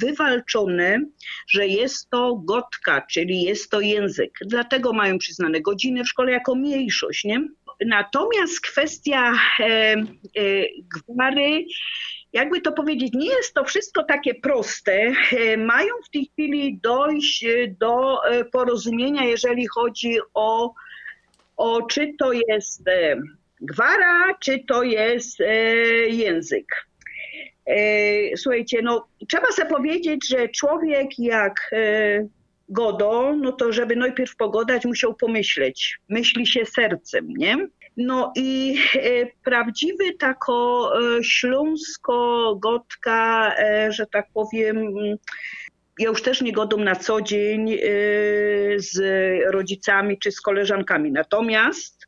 wywalczone, 0.01 0.99
że 1.47 1.67
jest 1.67 2.09
to 2.09 2.35
gotka, 2.35 3.05
czyli 3.11 3.41
jest 3.41 3.71
to 3.71 3.81
język. 3.81 4.31
Dlatego 4.41 4.93
mają 4.93 5.17
przyznane 5.17 5.61
godziny 5.61 6.03
w 6.03 6.07
szkole 6.07 6.31
jako 6.31 6.55
mniejszość, 6.55 7.23
nie? 7.23 7.47
Natomiast 7.85 8.61
kwestia 8.61 9.33
gwary, 10.95 11.65
jakby 12.33 12.61
to 12.61 12.71
powiedzieć, 12.71 13.13
nie 13.13 13.29
jest 13.29 13.53
to 13.53 13.63
wszystko 13.63 14.03
takie 14.03 14.35
proste. 14.35 15.13
Mają 15.57 15.93
w 16.07 16.09
tej 16.09 16.25
chwili 16.33 16.79
dojść 16.83 17.45
do 17.79 18.17
porozumienia, 18.51 19.25
jeżeli 19.25 19.67
chodzi 19.67 20.17
o 20.33 20.73
o 21.59 21.81
czy 21.81 22.13
to 22.19 22.33
jest 22.33 22.87
e, 22.87 23.15
gwara, 23.61 24.33
czy 24.39 24.59
to 24.67 24.83
jest 24.83 25.41
e, 25.41 25.53
język. 26.07 26.65
E, 27.65 28.37
słuchajcie, 28.37 28.81
no 28.81 29.07
trzeba 29.29 29.51
sobie 29.51 29.69
powiedzieć, 29.69 30.29
że 30.29 30.49
człowiek 30.49 31.19
jak 31.19 31.71
godo, 32.69 33.35
no 33.41 33.51
to 33.51 33.73
żeby 33.73 33.95
najpierw 33.95 34.35
pogodać, 34.35 34.85
musiał 34.85 35.15
pomyśleć. 35.15 35.99
Myśli 36.09 36.47
się 36.47 36.65
sercem, 36.65 37.27
nie? 37.27 37.67
No 37.97 38.33
i 38.35 38.77
prawdziwy 39.43 40.13
tako 40.19 40.91
śląsko-gotka, 41.23 43.55
że 43.89 44.05
tak 44.05 44.25
powiem, 44.33 44.93
ja 45.99 46.09
już 46.09 46.21
też 46.21 46.41
nie 46.41 46.51
godą 46.51 46.77
na 46.77 46.95
co 46.95 47.21
dzień 47.21 47.71
e, 47.73 47.77
z 48.77 48.97
rodzicami 49.53 50.17
czy 50.19 50.31
z 50.31 50.41
koleżankami. 50.41 51.11
Natomiast 51.11 52.07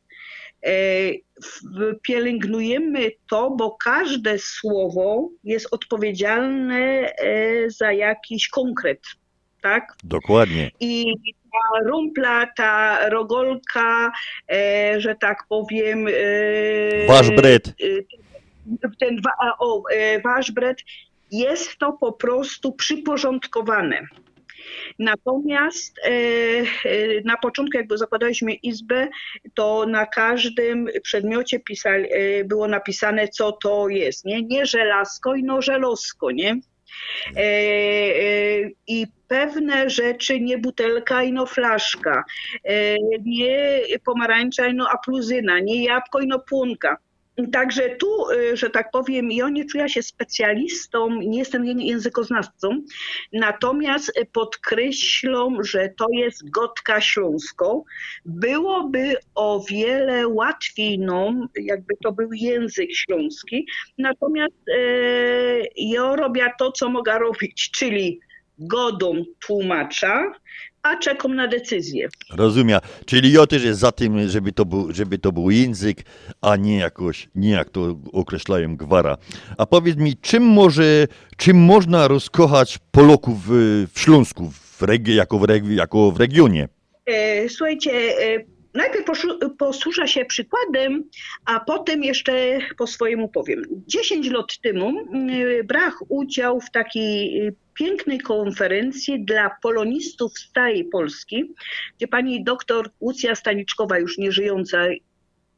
w- 1.64 2.00
pielęgnujemy 2.02 3.10
to, 3.30 3.50
bo 3.50 3.76
każde 3.84 4.38
słowo 4.38 5.28
jest 5.44 5.68
odpowiedzialne 5.70 6.80
e, 7.18 7.70
za 7.70 7.92
jakiś 7.92 8.48
konkret, 8.48 9.00
tak? 9.62 9.96
Dokładnie. 10.04 10.70
I 10.80 11.12
ta 11.52 11.84
rumpla, 11.90 12.46
ta 12.56 12.98
rogolka, 13.08 14.12
że 14.98 15.14
tak 15.20 15.38
powiem. 15.48 16.06
Wasz 17.08 17.30
bret. 17.30 17.74
Ten 19.00 19.20
o, 19.58 19.82
wasz 20.24 20.50
bret, 20.52 20.78
jest 21.32 21.78
to 21.78 21.92
po 21.92 22.12
prostu 22.12 22.72
przyporządkowane. 22.72 24.06
Natomiast 24.98 25.98
e, 25.98 26.10
e, 26.10 26.64
na 27.24 27.36
początku, 27.36 27.76
jakby 27.76 27.98
zakładaliśmy 27.98 28.52
izbę, 28.52 29.08
to 29.54 29.86
na 29.86 30.06
każdym 30.06 30.88
przedmiocie 31.02 31.60
pisali, 31.60 32.08
e, 32.12 32.44
było 32.44 32.68
napisane, 32.68 33.28
co 33.28 33.52
to 33.52 33.88
jest. 33.88 34.24
Nie, 34.24 34.42
nie 34.42 34.66
żelazko, 34.66 35.34
no 35.42 35.62
żelosko, 35.62 36.30
nie? 36.30 36.60
I 38.86 39.06
pewne 39.28 39.90
rzeczy, 39.90 40.40
nie 40.40 40.58
butelka, 40.58 41.22
ino 41.22 41.46
flaszka, 41.46 42.24
nie 43.24 43.80
pomarańcza, 44.04 44.66
ino 44.66 44.88
apluzyna, 44.88 45.60
nie 45.60 45.84
jabłko, 45.84 46.20
ino 46.20 46.38
płonka. 46.38 46.96
Także 47.52 47.96
tu, 47.96 48.30
e, 48.30 48.56
że 48.56 48.70
tak 48.70 48.90
powiem, 48.90 49.32
ja 49.32 49.48
nie 49.48 49.64
czuję 49.64 49.88
się 49.88 50.02
specjalistą, 50.02 51.10
nie 51.10 51.38
jestem 51.38 51.64
językoznawcą, 51.64 52.82
natomiast 53.32 54.12
e, 54.16 54.24
podkreślą, 54.24 55.56
że 55.60 55.88
to 55.88 56.06
jest 56.12 56.50
gotka 56.50 57.00
śląską. 57.00 57.84
Byłoby 58.24 59.16
o 59.34 59.64
wiele 59.70 60.28
łatwiej 60.28 60.98
nam, 60.98 61.48
jakby 61.56 61.94
to 62.02 62.12
był 62.12 62.32
język 62.32 62.94
śląski, 62.94 63.66
natomiast 63.98 64.68
e, 64.68 64.82
ja 65.76 66.16
robię 66.16 66.50
to, 66.58 66.72
co 66.72 66.88
mogę 66.88 67.18
robić, 67.18 67.70
czyli 67.70 68.20
godą 68.58 69.24
tłumacza, 69.46 70.32
a 70.82 70.96
czekam 70.96 71.36
na 71.36 71.48
decyzję. 71.48 72.08
Rozumiem. 72.30 72.80
Czyli 73.06 73.32
ja 73.32 73.46
też 73.46 73.64
jest 73.64 73.80
za 73.80 73.92
tym, 73.92 74.28
żeby 74.28 74.52
to 74.52 74.64
był, 74.64 74.92
żeby 74.92 75.18
to 75.18 75.32
był 75.32 75.50
język, 75.50 75.98
a 76.40 76.56
nie 76.56 76.78
jakoś, 76.78 77.28
nie 77.34 77.50
jak 77.50 77.70
to 77.70 77.96
określają 78.12 78.76
gwara. 78.76 79.16
A 79.58 79.66
powiedz 79.66 79.96
mi, 79.96 80.16
czym 80.16 80.42
może, 80.42 81.06
czym 81.36 81.56
można 81.56 82.08
rozkochać 82.08 82.78
Polaków 82.90 83.38
w, 83.46 83.50
w 83.92 84.00
Śląsku, 84.00 84.50
w 84.50 84.82
regi, 84.82 85.14
jako, 85.14 85.38
w 85.38 85.44
regi, 85.44 85.76
jako 85.76 86.10
w 86.10 86.20
regionie? 86.20 86.68
E, 87.06 87.48
Słuchajcie, 87.48 87.92
e, 87.92 88.44
najpierw 88.74 89.04
posłużę 89.58 90.08
się 90.08 90.24
przykładem, 90.24 91.04
a 91.44 91.60
potem 91.60 92.04
jeszcze 92.04 92.58
po 92.78 92.86
swojemu 92.86 93.28
powiem. 93.28 93.62
10 93.86 94.30
lat 94.30 94.58
temu 94.58 94.88
mm, 94.88 95.66
brach 95.66 95.98
udział 96.08 96.60
w 96.60 96.70
takiej 96.70 97.46
e, 97.46 97.52
pięknej 97.74 98.20
konferencji 98.20 99.24
dla 99.24 99.50
polonistów 99.62 100.32
z 100.38 100.52
całej 100.52 100.84
Polski, 100.84 101.54
gdzie 101.96 102.08
pani 102.08 102.44
doktor 102.44 102.90
Łucja 103.00 103.34
Staniczkowa, 103.34 103.98
już 103.98 104.18
nieżyjąca, 104.18 104.78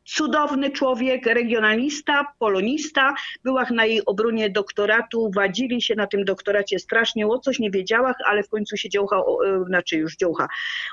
cudowny 0.05 0.71
człowiek, 0.71 1.27
regionalista, 1.27 2.27
polonista. 2.39 3.15
Była 3.45 3.65
na 3.71 3.85
jej 3.85 4.05
obronie 4.05 4.51
doktoratu, 4.51 5.31
wadzili 5.35 5.83
się 5.83 5.95
na 5.95 6.07
tym 6.07 6.25
doktoracie 6.25 6.79
strasznie, 6.79 7.27
o 7.27 7.39
coś 7.39 7.59
nie 7.59 7.71
wiedziała, 7.71 8.15
ale 8.27 8.43
w 8.43 8.49
końcu 8.49 8.77
się 8.77 8.89
dziołcha, 8.89 9.17
e, 9.17 9.65
znaczy 9.67 9.97
już 9.97 10.17
dziołcha. 10.17 10.49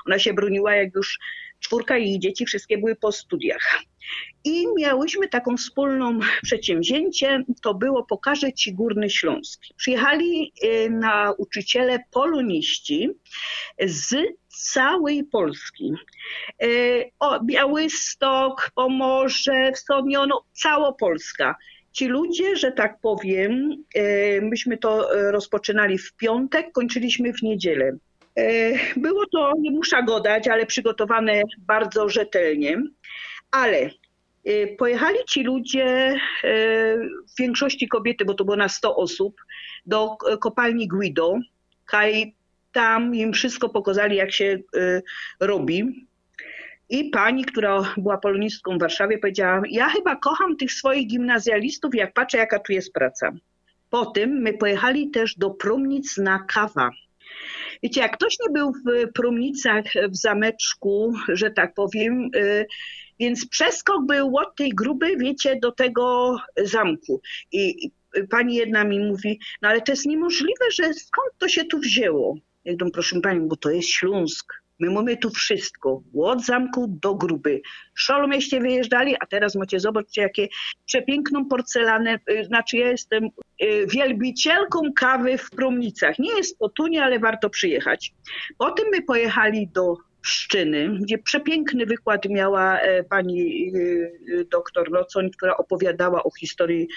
Ona 0.06 0.18
się 0.18 0.34
broniła, 0.34 0.74
jak 0.74 0.94
już 0.94 1.18
czwórka 1.62 1.98
jej 1.98 2.18
dzieci, 2.18 2.46
wszystkie 2.46 2.78
były 2.78 2.96
po 2.96 3.12
studiach. 3.12 3.82
I 4.44 4.66
miałyśmy 4.76 5.28
taką 5.28 5.56
wspólną 5.56 6.18
przedsięwzięcie, 6.42 7.44
to 7.62 7.74
było 7.74 8.04
Pokażę 8.04 8.52
Ci 8.52 8.74
Górny 8.74 9.10
Śląsk. 9.10 9.60
Przyjechali 9.76 10.52
e, 10.62 10.90
nauczyciele 10.90 11.98
poloniści 12.10 13.10
z 13.78 14.14
całej 14.48 15.24
Polski. 15.24 15.92
E, 16.62 16.66
O, 17.18 17.44
Białystok, 17.44 18.70
Pomorze, 18.74 19.72
Wschodnio, 19.72 20.26
no, 20.26 20.44
cała 20.52 20.92
Polska. 20.92 21.56
Ci 21.92 22.06
ludzie, 22.06 22.56
że 22.56 22.72
tak 22.72 23.00
powiem, 23.00 23.76
e, 23.94 24.40
myśmy 24.40 24.78
to 24.78 25.08
rozpoczynali 25.30 25.98
w 25.98 26.12
piątek, 26.12 26.72
kończyliśmy 26.72 27.32
w 27.32 27.42
niedzielę. 27.42 27.92
E, 28.36 28.72
Było 28.96 29.26
to, 29.32 29.52
nie 29.58 29.70
muszę 29.70 30.02
godać, 30.02 30.48
ale 30.48 30.66
przygotowane 30.66 31.42
bardzo 31.58 32.08
rzetelnie. 32.08 32.82
Ale 33.50 33.90
e, 34.44 34.66
pojechali 34.66 35.18
ci 35.28 35.42
ludzie, 35.42 35.86
e, 35.86 36.18
w 37.28 37.38
większości 37.38 37.88
kobiety, 37.88 38.24
bo 38.24 38.34
to 38.34 38.44
było 38.44 38.56
na 38.56 38.68
100 38.68 38.96
osób, 38.96 39.36
do 39.86 40.16
kopalni 40.40 40.88
Guido. 40.88 41.34
Tam 42.72 43.14
im 43.14 43.32
wszystko 43.32 43.68
pokazali, 43.68 44.16
jak 44.16 44.32
się 44.32 44.58
robi. 45.40 46.06
I 46.88 47.04
pani, 47.04 47.44
która 47.44 47.94
była 47.96 48.18
polonistką 48.18 48.76
w 48.76 48.80
Warszawie, 48.80 49.18
powiedziała: 49.18 49.62
Ja 49.70 49.88
chyba 49.88 50.16
kocham 50.16 50.56
tych 50.56 50.72
swoich 50.72 51.06
gimnazjalistów, 51.06 51.94
jak 51.94 52.12
patrzę, 52.12 52.38
jaka 52.38 52.58
tu 52.58 52.72
jest 52.72 52.92
praca. 52.92 53.32
Potem 53.90 54.30
my 54.30 54.52
pojechali 54.52 55.10
też 55.10 55.34
do 55.36 55.50
Promnic 55.50 56.16
na 56.16 56.38
kawa. 56.38 56.90
Wiecie, 57.82 58.00
jak 58.00 58.16
ktoś 58.16 58.36
nie 58.46 58.52
był 58.52 58.72
w 58.72 59.12
Promnicach, 59.12 59.84
w 60.08 60.16
zameczku, 60.16 61.12
że 61.28 61.50
tak 61.50 61.74
powiem, 61.74 62.30
y, 62.36 62.66
więc 63.20 63.48
przeskok 63.48 64.06
był 64.06 64.38
od 64.38 64.56
tej 64.56 64.70
gruby, 64.70 65.16
wiecie, 65.16 65.56
do 65.56 65.72
tego 65.72 66.36
zamku. 66.56 67.20
I 67.52 67.90
pani 68.30 68.54
jedna 68.54 68.84
mi 68.84 68.98
mówi, 68.98 69.40
no 69.62 69.68
ale 69.68 69.80
to 69.80 69.92
jest 69.92 70.06
niemożliwe, 70.06 70.64
że 70.72 70.94
skąd 70.94 71.32
to 71.38 71.48
się 71.48 71.64
tu 71.64 71.78
wzięło? 71.78 72.36
Ja 72.64 72.72
mówię, 72.80 72.90
proszę 72.92 73.20
pani, 73.20 73.48
bo 73.48 73.56
to 73.56 73.70
jest 73.70 73.88
Śląsk. 73.88 74.61
My 74.78 74.90
mamy 74.90 75.16
tu 75.16 75.30
wszystko, 75.30 76.02
od 76.18 76.44
zamku 76.44 76.86
do 77.02 77.14
gruby. 77.14 77.62
Szolomieście 77.94 78.60
wyjeżdżali, 78.60 79.16
a 79.20 79.26
teraz 79.26 79.54
macie, 79.54 79.80
zobaczcie, 79.80 80.22
jakie 80.22 80.48
przepiękną 80.86 81.44
porcelanę. 81.48 82.18
y, 82.30 82.44
Znaczy 82.44 82.76
ja 82.76 82.88
jestem 82.88 83.24
y, 83.62 83.86
wielbicielką 83.86 84.80
kawy 84.96 85.38
w 85.38 85.50
Promnicach. 85.50 86.18
Nie 86.18 86.36
jest 86.36 86.58
to 86.58 86.68
tunie, 86.68 87.04
ale 87.04 87.18
warto 87.18 87.50
przyjechać. 87.50 88.12
Potem 88.58 88.86
my 88.92 89.02
pojechali 89.02 89.68
do 89.68 89.96
Pszczyny, 90.22 90.98
gdzie 91.00 91.18
przepiękny 91.18 91.86
wykład 91.86 92.28
miała 92.28 92.78
e, 92.78 93.04
pani 93.04 93.72
y, 93.76 94.46
doktor 94.50 94.90
Nocoń, 94.90 95.30
która 95.30 95.56
opowiadała 95.56 96.22
o 96.22 96.30
historii 96.40 96.88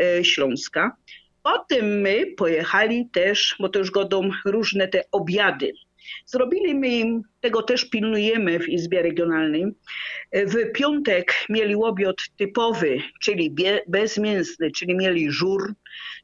e, 0.00 0.24
Śląska. 0.24 0.96
Potem 1.42 2.00
my 2.00 2.26
pojechali 2.36 3.08
też, 3.12 3.56
bo 3.60 3.68
to 3.68 3.78
już 3.78 3.90
godą 3.90 4.30
różne 4.44 4.88
te 4.88 5.02
obiady. 5.12 5.72
Zrobili 6.26 6.74
my 6.74 6.88
im, 6.88 7.22
tego 7.40 7.62
też 7.62 7.84
pilnujemy 7.84 8.58
w 8.58 8.68
Izbie 8.68 9.02
Regionalnej. 9.02 9.64
W 10.32 10.72
piątek 10.72 11.34
mieli 11.48 11.76
łobiot 11.76 12.22
typowy, 12.36 12.98
czyli 13.20 13.54
bezmięsny, 13.88 14.70
czyli 14.70 14.96
mieli 14.96 15.30
żur 15.30 15.74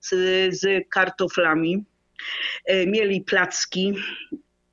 z, 0.00 0.14
z 0.54 0.88
kartoflami, 0.88 1.84
e, 2.64 2.86
mieli 2.86 3.20
placki. 3.20 3.94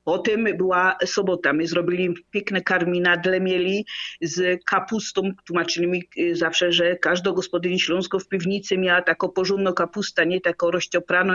Potem 0.06 0.44
była 0.56 0.96
sobota, 1.04 1.52
my 1.52 1.66
zrobili 1.66 2.14
piękne 2.30 2.60
karminadle, 2.60 3.40
mieli 3.40 3.86
z 4.20 4.64
kapustą. 4.64 5.30
Tłumaczyli 5.46 5.86
mi 5.86 6.02
e, 6.18 6.36
zawsze, 6.36 6.72
że 6.72 6.96
każda 6.96 7.32
gospodyni 7.32 7.80
Śląsko 7.80 8.18
w 8.18 8.28
piwnicy 8.28 8.78
miała 8.78 9.02
taką 9.02 9.28
porządną 9.28 9.72
kapustę, 9.72 10.26
nie 10.26 10.40
taką 10.40 10.70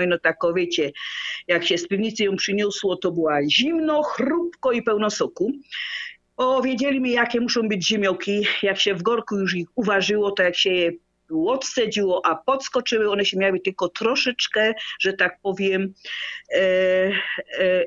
i 0.02 0.08
no 0.08 0.20
taką, 0.20 0.54
wiecie, 0.54 0.92
jak 1.48 1.66
się 1.66 1.78
z 1.78 1.88
piwnicy 1.88 2.24
ją 2.24 2.36
przyniosło, 2.36 2.96
to 2.96 3.12
była 3.12 3.40
zimno, 3.50 4.04
chrupko 4.04 4.72
i 4.72 4.84
pełno 4.84 5.10
soku. 5.10 5.52
O, 6.38 6.62
mi, 7.00 7.12
jakie 7.12 7.42
muszą 7.42 7.62
być 7.68 7.88
ziemiołki. 7.88 8.46
Jak 8.64 8.80
się 8.80 8.96
w 8.96 9.02
gorku 9.02 9.40
już 9.40 9.56
ich 9.56 9.68
uważyło, 9.76 10.32
to 10.32 10.44
jak 10.44 10.56
się 10.56 10.70
je 10.70 10.92
odsedziło, 11.32 12.26
a 12.26 12.36
podskoczyły. 12.36 13.12
One 13.12 13.26
się 13.26 13.38
miały 13.38 13.60
tylko 13.60 13.90
troszeczkę, 13.90 14.74
że 15.00 15.14
tak 15.14 15.40
powiem, 15.42 15.94
e, 16.56 17.12
e, 17.60 17.86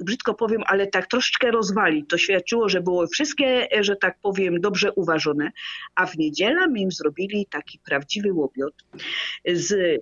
brzydko 0.00 0.34
powiem, 0.34 0.62
ale 0.66 0.86
tak 0.86 1.06
troszeczkę 1.06 1.50
rozwalić. 1.50 2.04
To 2.08 2.18
świadczyło, 2.18 2.68
że 2.68 2.80
było 2.80 3.06
wszystkie, 3.06 3.68
że 3.80 3.96
tak 3.96 4.18
powiem, 4.22 4.60
dobrze 4.60 4.92
uważone. 4.92 5.50
A 5.94 6.06
w 6.06 6.18
niedzielę 6.18 6.66
my 6.68 6.80
im 6.80 6.90
zrobili 6.90 7.46
taki 7.50 7.78
prawdziwy 7.78 8.32
łobiot 8.32 8.74
z 9.46 9.72
e, 9.72 9.98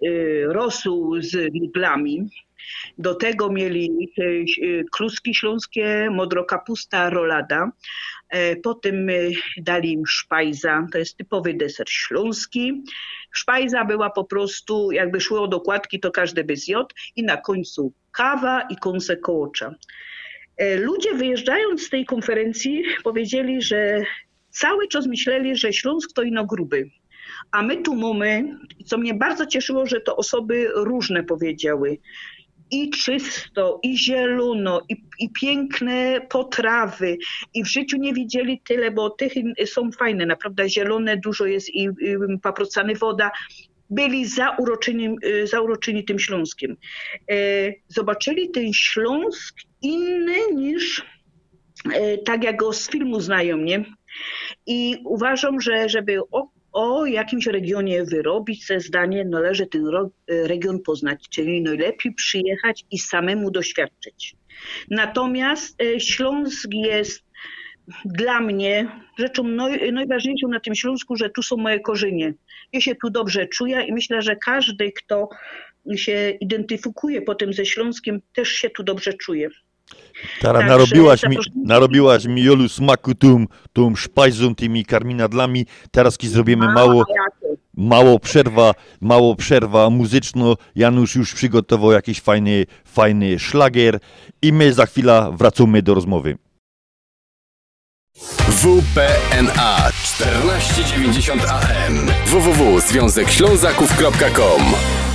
rosół 0.53 1.21
z 1.21 1.55
miglami. 1.55 2.31
Do 2.99 3.15
tego 3.15 3.53
mieli 3.53 4.13
e, 4.19 4.85
kluski 4.93 5.35
śląskie, 5.35 6.09
modrokapusta, 6.11 7.11
rolada. 7.11 7.71
E, 8.31 8.57
Potem 8.57 9.07
dali 9.57 9.93
im 9.93 10.07
szpajza, 10.07 10.87
to 10.93 10.99
jest 10.99 11.17
typowy 11.17 11.55
deser 11.55 11.89
śląski. 11.89 12.83
Szpajza 13.33 13.85
była 13.85 14.11
po 14.11 14.25
prostu, 14.25 14.93
jakby 14.93 15.21
szło 15.21 15.49
do 15.49 15.61
kładki, 15.61 16.01
to 16.01 16.11
każdy 16.11 16.45
by 16.45 16.57
zjadł 16.57 16.95
i 17.17 17.23
na 17.23 17.37
końcu 17.37 17.93
kawa 18.13 18.61
i 18.71 18.77
kąsę 18.77 19.17
kołocza. 19.17 19.75
E, 20.57 20.77
Ludzie 20.77 21.15
wyjeżdżając 21.15 21.83
z 21.83 21.91
tej 21.91 22.05
konferencji 22.05 22.83
powiedzieli, 23.05 23.63
że 23.63 24.03
cały 24.51 24.89
czas 24.89 25.07
myśleli, 25.07 25.57
że 25.57 25.73
Śląsk 25.73 26.13
to 26.13 26.23
ino 26.23 26.47
gruby. 26.47 26.91
A 27.51 27.63
my 27.63 27.83
tu 27.83 27.95
mamy, 27.95 28.59
co 28.87 28.99
mnie 28.99 29.15
bardzo 29.15 29.47
cieszyło, 29.47 29.87
że 29.87 30.01
to 30.01 30.17
osoby 30.17 30.71
różne 30.75 31.23
powiedziały, 31.25 31.99
i 32.71 32.91
czysto, 32.91 33.81
i 33.83 33.99
zielono, 33.99 34.81
i, 34.89 34.97
i 35.19 35.31
piękne 35.31 36.21
potrawy. 36.29 37.19
I 37.55 37.65
w 37.65 37.67
życiu 37.67 37.97
nie 37.97 38.15
widzieli 38.15 38.61
tyle, 38.65 38.91
bo 38.91 39.11
tych 39.11 39.33
są 39.67 39.93
fajne, 39.93 40.27
naprawdę 40.27 40.69
zielone, 40.69 41.17
dużo 41.17 41.47
jest 41.47 41.69
i, 41.69 41.83
i 41.83 42.17
paprocany 42.43 42.95
woda. 42.95 43.31
Byli 43.91 44.27
zauroczeni, 44.27 45.17
zauroczeni 45.45 46.05
tym 46.05 46.19
Śląskiem. 46.19 46.77
E, 47.31 47.35
Zobaczyli 47.89 48.51
ten 48.51 48.73
Śląsk 48.73 49.57
inny 49.83 50.37
niż 50.55 51.05
e, 51.95 52.19
tak 52.19 52.45
jak 52.45 52.57
go 52.57 52.73
z 52.73 52.91
filmu 52.91 53.21
znają, 53.21 53.57
nie? 53.57 53.85
I 54.67 54.97
uważam, 55.05 55.61
że 55.61 55.89
żeby 55.89 56.21
o, 56.79 57.07
jakimś 57.07 57.47
regionie 57.47 58.05
wyrobić 58.05 58.67
te 58.67 58.81
zdanie, 58.81 59.25
należy 59.25 59.67
ten 59.67 59.87
ro, 59.87 60.11
region 60.29 60.81
poznać, 60.81 61.29
czyli 61.31 61.63
najlepiej 61.63 62.15
przyjechać 62.15 62.85
i 62.91 62.99
samemu 62.99 63.51
doświadczyć. 63.51 64.35
Natomiast 64.91 65.83
e, 65.83 66.01
Śląsk 66.01 66.69
jest 66.73 67.25
dla 68.05 68.41
mnie 68.41 68.89
rzeczą 69.19 69.43
naj, 69.45 69.93
najważniejszą 69.93 70.49
na 70.49 70.61
tym 70.61 70.75
Śląsku, 70.75 71.17
że 71.17 71.31
tu 71.31 71.43
są 71.43 71.57
moje 71.57 71.81
korzenie. 71.81 72.35
Ja 72.73 72.81
się 72.81 72.95
tu 72.95 73.11
dobrze 73.11 73.47
czuję 73.47 73.83
i 73.83 73.93
myślę, 73.93 74.23
że 74.23 74.37
każdy, 74.37 74.93
kto 74.93 75.29
się 75.97 76.31
identyfikuje 76.31 77.23
potem 77.23 77.53
ze 77.53 77.67
Śląskiem, 77.67 78.21
też 78.35 78.49
się 78.49 78.71
tu 78.71 78.83
dobrze 78.83 79.13
czuje. 79.13 79.49
Tara, 80.41 80.59
Także 80.59 80.75
narobiłaś 80.75 81.23
mi, 81.23 81.37
narobiłaś 81.65 82.25
mi 82.25 82.43
Jolu 82.43 82.69
smaku 82.69 83.15
tą, 83.15 83.45
tą 83.73 83.97
szpajzą, 83.97 84.55
tymi 84.55 84.85
karminadlami. 84.85 85.67
Teraz 85.91 86.19
ki 86.19 86.29
zrobimy 86.29 86.73
mało, 86.73 87.05
mało 87.77 88.19
przerwa, 88.19 88.75
mało 89.01 89.37
przerwa 89.37 89.91
muzyczno. 89.91 90.57
Janusz 90.75 91.17
już 91.17 91.35
przygotował 91.35 91.93
jakiś 91.93 92.21
fajny, 92.21 92.67
fajny 92.85 93.39
szlagier 93.39 93.99
i 94.43 94.53
my 94.53 94.73
za 94.73 94.87
chwilę 94.87 95.33
wracamy 95.37 95.83
do 95.83 95.95
rozmowy. 95.95 96.39
WPNA 98.49 99.93
1490 99.93 101.45
AM 101.45 102.07
www.związekślązaków.com 102.27 105.08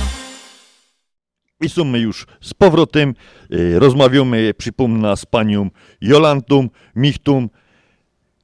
I 1.64 1.68
są 1.68 1.94
już 1.96 2.26
z 2.40 2.54
powrotem. 2.54 3.14
y, 3.52 3.78
Rozmawiamy, 3.78 4.54
przypomnę, 4.54 5.16
z 5.16 5.26
panią 5.26 5.70
Jolantą 6.00 6.68
Michtą, 6.96 7.48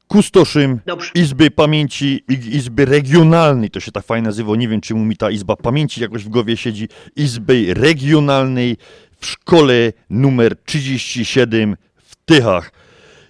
kustoszem 0.08 0.80
Dobrze. 0.86 1.10
Izby 1.14 1.50
Pamięci, 1.50 2.24
i- 2.28 2.56
Izby 2.56 2.84
Regionalnej, 2.84 3.70
to 3.70 3.80
się 3.80 3.92
tak 3.92 4.04
fajnie 4.04 4.26
nazywa, 4.26 4.56
nie 4.56 4.68
wiem 4.68 4.80
czemu 4.80 5.04
mi 5.04 5.16
ta 5.16 5.30
Izba 5.30 5.56
Pamięci 5.56 6.00
jakoś 6.02 6.24
w 6.24 6.28
głowie 6.28 6.56
siedzi, 6.56 6.88
Izby 7.16 7.74
Regionalnej 7.74 8.76
w 9.20 9.26
szkole 9.26 9.92
numer 10.10 10.56
37 10.64 11.76
w 11.96 12.16
Tychach. 12.24 12.72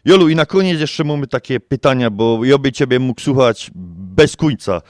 Jolu, 0.05 0.29
i 0.29 0.35
na 0.35 0.47
koniec 0.47 0.81
jeszcze 0.81 1.05
mamy 1.05 1.27
takie 1.27 1.61
pytania, 1.61 2.11
bo 2.11 2.45
ja 2.45 2.59
by 2.59 2.73
ciebie 2.73 2.99
mógł 2.99 3.21
słuchać 3.21 3.71
bez 4.15 4.37
końca. 4.37 4.81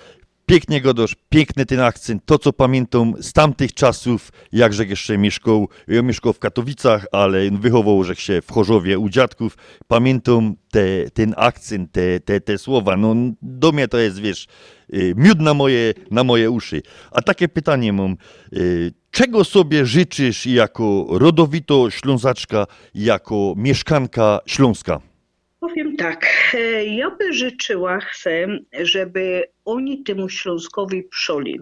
Pięknie 0.50 0.80
godosz, 0.80 1.16
piękny 1.28 1.66
ten 1.66 1.80
akcent, 1.80 2.22
to 2.26 2.38
co 2.38 2.52
pamiętam 2.52 3.14
z 3.20 3.32
tamtych 3.32 3.74
czasów, 3.74 4.32
jakże 4.52 4.84
jeszcze 4.84 5.18
mieszkał, 5.18 5.68
ja 5.88 6.02
mieszkał 6.02 6.32
w 6.32 6.38
Katowicach, 6.38 7.06
ale 7.12 7.50
wychował 7.50 8.04
że 8.04 8.16
się 8.16 8.42
w 8.42 8.52
Chorzowie 8.52 8.98
u 8.98 9.08
dziadków. 9.08 9.56
Pamiętam 9.88 10.56
te, 10.70 11.10
ten 11.10 11.34
akcent, 11.36 11.92
te, 11.92 12.20
te, 12.20 12.40
te 12.40 12.58
słowa, 12.58 12.96
no 12.96 13.14
do 13.42 13.72
mnie 13.72 13.88
to 13.88 13.98
jest, 13.98 14.18
wiesz, 14.18 14.46
y, 14.94 15.14
miód 15.16 15.40
na 15.40 15.54
moje, 15.54 15.94
na 16.10 16.24
moje 16.24 16.50
uszy. 16.50 16.82
A 17.10 17.22
takie 17.22 17.48
pytanie 17.48 17.92
mam, 17.92 18.16
y, 18.52 18.92
czego 19.10 19.44
sobie 19.44 19.86
życzysz 19.86 20.46
jako 20.46 21.06
rodowito 21.10 21.90
Ślązaczka, 21.90 22.66
jako 22.94 23.54
mieszkanka 23.56 24.40
Śląska? 24.46 25.09
Powiem 25.60 25.96
tak, 25.96 26.26
e, 26.54 26.84
ja 26.84 27.10
by 27.10 27.32
życzyła, 27.32 27.98
chcę, 28.00 28.46
żeby 28.82 29.44
oni 29.64 30.02
temu 30.02 30.28
Śląskowi 30.28 31.02
przoli. 31.02 31.60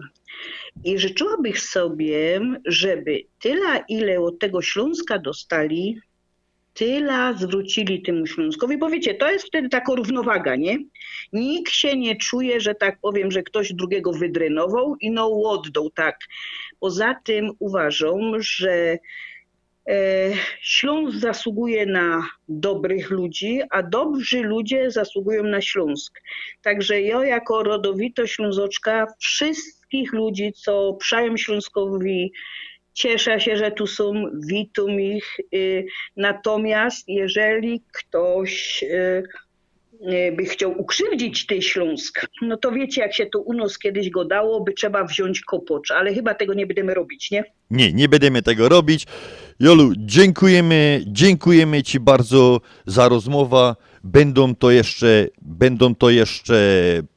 I 0.83 0.99
życzyłabym 0.99 1.53
sobie, 1.55 2.41
żeby 2.65 3.23
tyle, 3.39 3.83
ile 3.89 4.19
od 4.19 4.39
tego 4.39 4.61
Śląska 4.61 5.19
dostali, 5.19 6.01
tyle 6.73 7.33
zwrócili 7.37 8.01
temu 8.01 8.27
Śląskowi, 8.27 8.77
bo 8.77 8.89
wiecie, 8.89 9.13
to 9.13 9.31
jest 9.31 9.47
wtedy 9.47 9.69
taka 9.69 9.95
równowaga, 9.95 10.55
nie? 10.55 10.77
Nikt 11.33 11.71
się 11.71 11.97
nie 11.97 12.15
czuje, 12.15 12.61
że 12.61 12.75
tak 12.75 12.99
powiem, 13.01 13.31
że 13.31 13.43
ktoś 13.43 13.73
drugiego 13.73 14.11
wydrenował 14.11 14.95
i 15.01 15.11
no 15.11 15.41
oddał, 15.43 15.89
tak. 15.89 16.19
Poza 16.79 17.15
tym 17.23 17.51
uważam, 17.59 18.19
że 18.37 18.97
Śląsk 20.61 21.17
zasługuje 21.17 21.85
na 21.85 22.29
dobrych 22.47 23.09
ludzi, 23.09 23.61
a 23.69 23.83
dobrzy 23.83 24.41
ludzie 24.41 24.91
zasługują 24.91 25.43
na 25.43 25.61
Śląsk. 25.61 26.21
Także 26.61 27.01
ja 27.01 27.25
jako 27.25 27.63
rodowito 27.63 28.27
Ślązoczka 28.27 29.07
wszystkich 29.19 30.13
ludzi, 30.13 30.53
co 30.53 30.93
przają 30.93 31.37
Śląskowi, 31.37 32.31
cieszę 32.93 33.39
się, 33.39 33.57
że 33.57 33.71
tu 33.71 33.87
są, 33.87 34.23
witam 34.47 35.01
ich. 35.01 35.39
Y, 35.53 35.85
Natomiast 36.17 37.07
jeżeli 37.07 37.83
ktoś 37.91 38.83
y, 38.83 39.23
by 40.37 40.45
chciał 40.45 40.81
ukrzywdzić 40.81 41.45
tej 41.45 41.61
Śląsk, 41.61 42.25
no 42.41 42.57
to 42.57 42.71
wiecie, 42.71 43.01
jak 43.01 43.13
się 43.13 43.25
to 43.25 43.39
u 43.39 43.53
nas 43.53 43.77
kiedyś 43.77 44.09
go 44.09 44.25
dało, 44.25 44.61
by 44.61 44.73
trzeba 44.73 45.03
wziąć 45.03 45.41
kopocz, 45.41 45.91
ale 45.91 46.13
chyba 46.13 46.33
tego 46.33 46.53
nie 46.53 46.67
będziemy 46.67 46.93
robić, 46.93 47.31
nie? 47.31 47.43
Nie, 47.71 47.93
nie 47.93 48.09
będziemy 48.09 48.41
tego 48.41 48.69
robić. 48.69 49.07
Jolu, 49.59 49.91
dziękujemy, 49.97 51.01
dziękujemy 51.07 51.83
Ci 51.83 51.99
bardzo 51.99 52.61
za 52.85 53.09
rozmowę. 53.09 53.75
Będą 54.03 54.55
to 54.55 54.71
jeszcze, 54.71 55.27
będą 55.41 55.95
to 55.95 56.09
jeszcze, 56.09 56.55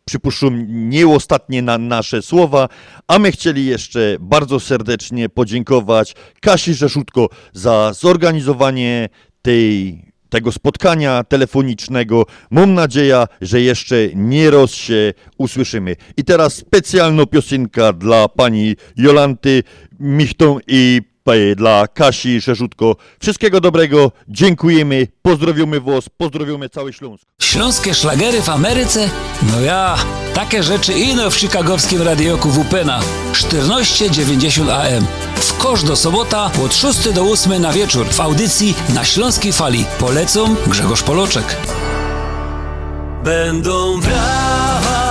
przypuszczam, 0.05 0.67
nie 0.69 1.09
ostatnie 1.09 1.63
na 1.63 1.79
nasze 1.79 2.23
słowa, 2.23 2.69
a 3.09 3.19
my 3.19 3.33
chcieli 3.33 3.67
jeszcze 3.67 4.17
bardzo 4.21 4.61
serdecznie 4.61 5.29
podziękować 5.29 6.15
Kasi 6.41 6.75
Rzeszutko 6.75 7.29
za 7.53 7.93
zorganizowanie 7.93 9.09
tej, 9.43 9.99
tego 10.33 10.53
spotkania 10.53 11.25
telefonicznego. 11.25 12.27
Mam 12.51 12.75
nadzieję, 12.75 13.25
że 13.41 13.61
jeszcze 13.61 13.97
nie 14.15 14.51
raz 14.51 14.71
się 14.71 15.13
usłyszymy. 15.39 15.97
I 16.17 16.25
teraz 16.25 16.55
specjalna 16.55 17.27
piosenka 17.27 17.93
dla 17.93 18.29
pani 18.29 18.77
Jolanty 18.97 19.63
Michtą 20.01 20.59
i 20.67 21.01
e, 21.27 21.55
dla 21.55 21.89
Kasi 21.89 22.41
Rzeszutko. 22.41 22.97
Wszystkiego 23.21 23.61
dobrego, 23.61 24.13
dziękujemy, 24.29 25.07
pozdrawiamy 25.23 25.81
Was, 25.81 26.09
pozdrawiamy 26.17 26.69
cały 26.69 26.93
Śląsk. 26.93 27.29
Śląskie 27.43 27.95
szlagery 27.95 28.43
w 28.43 28.49
Ameryce? 28.49 29.11
No 29.43 29.61
ja, 29.61 29.97
takie 30.35 30.63
rzeczy 30.63 30.93
ino 30.93 31.31
w 31.31 31.35
chicagowskim 31.35 32.03
radioku 32.03 32.51
WPNA 32.51 33.01
1490 33.33 34.71
AM. 34.71 35.07
W 35.37 35.59
kosz 35.59 35.83
do 35.83 35.97
sobota 35.97 36.51
od 36.65 36.75
6 36.75 37.09
do 37.13 37.23
8 37.23 37.63
na 37.63 37.73
wieczór 37.73 38.07
w 38.09 38.21
audycji 38.21 38.75
na 38.95 39.05
Śląskiej 39.05 39.53
Fali. 39.53 39.85
Polecą 39.99 40.55
Grzegorz 40.67 41.03
Poloczek. 41.03 41.57
Będą 43.25 44.01
brawa 44.01 45.02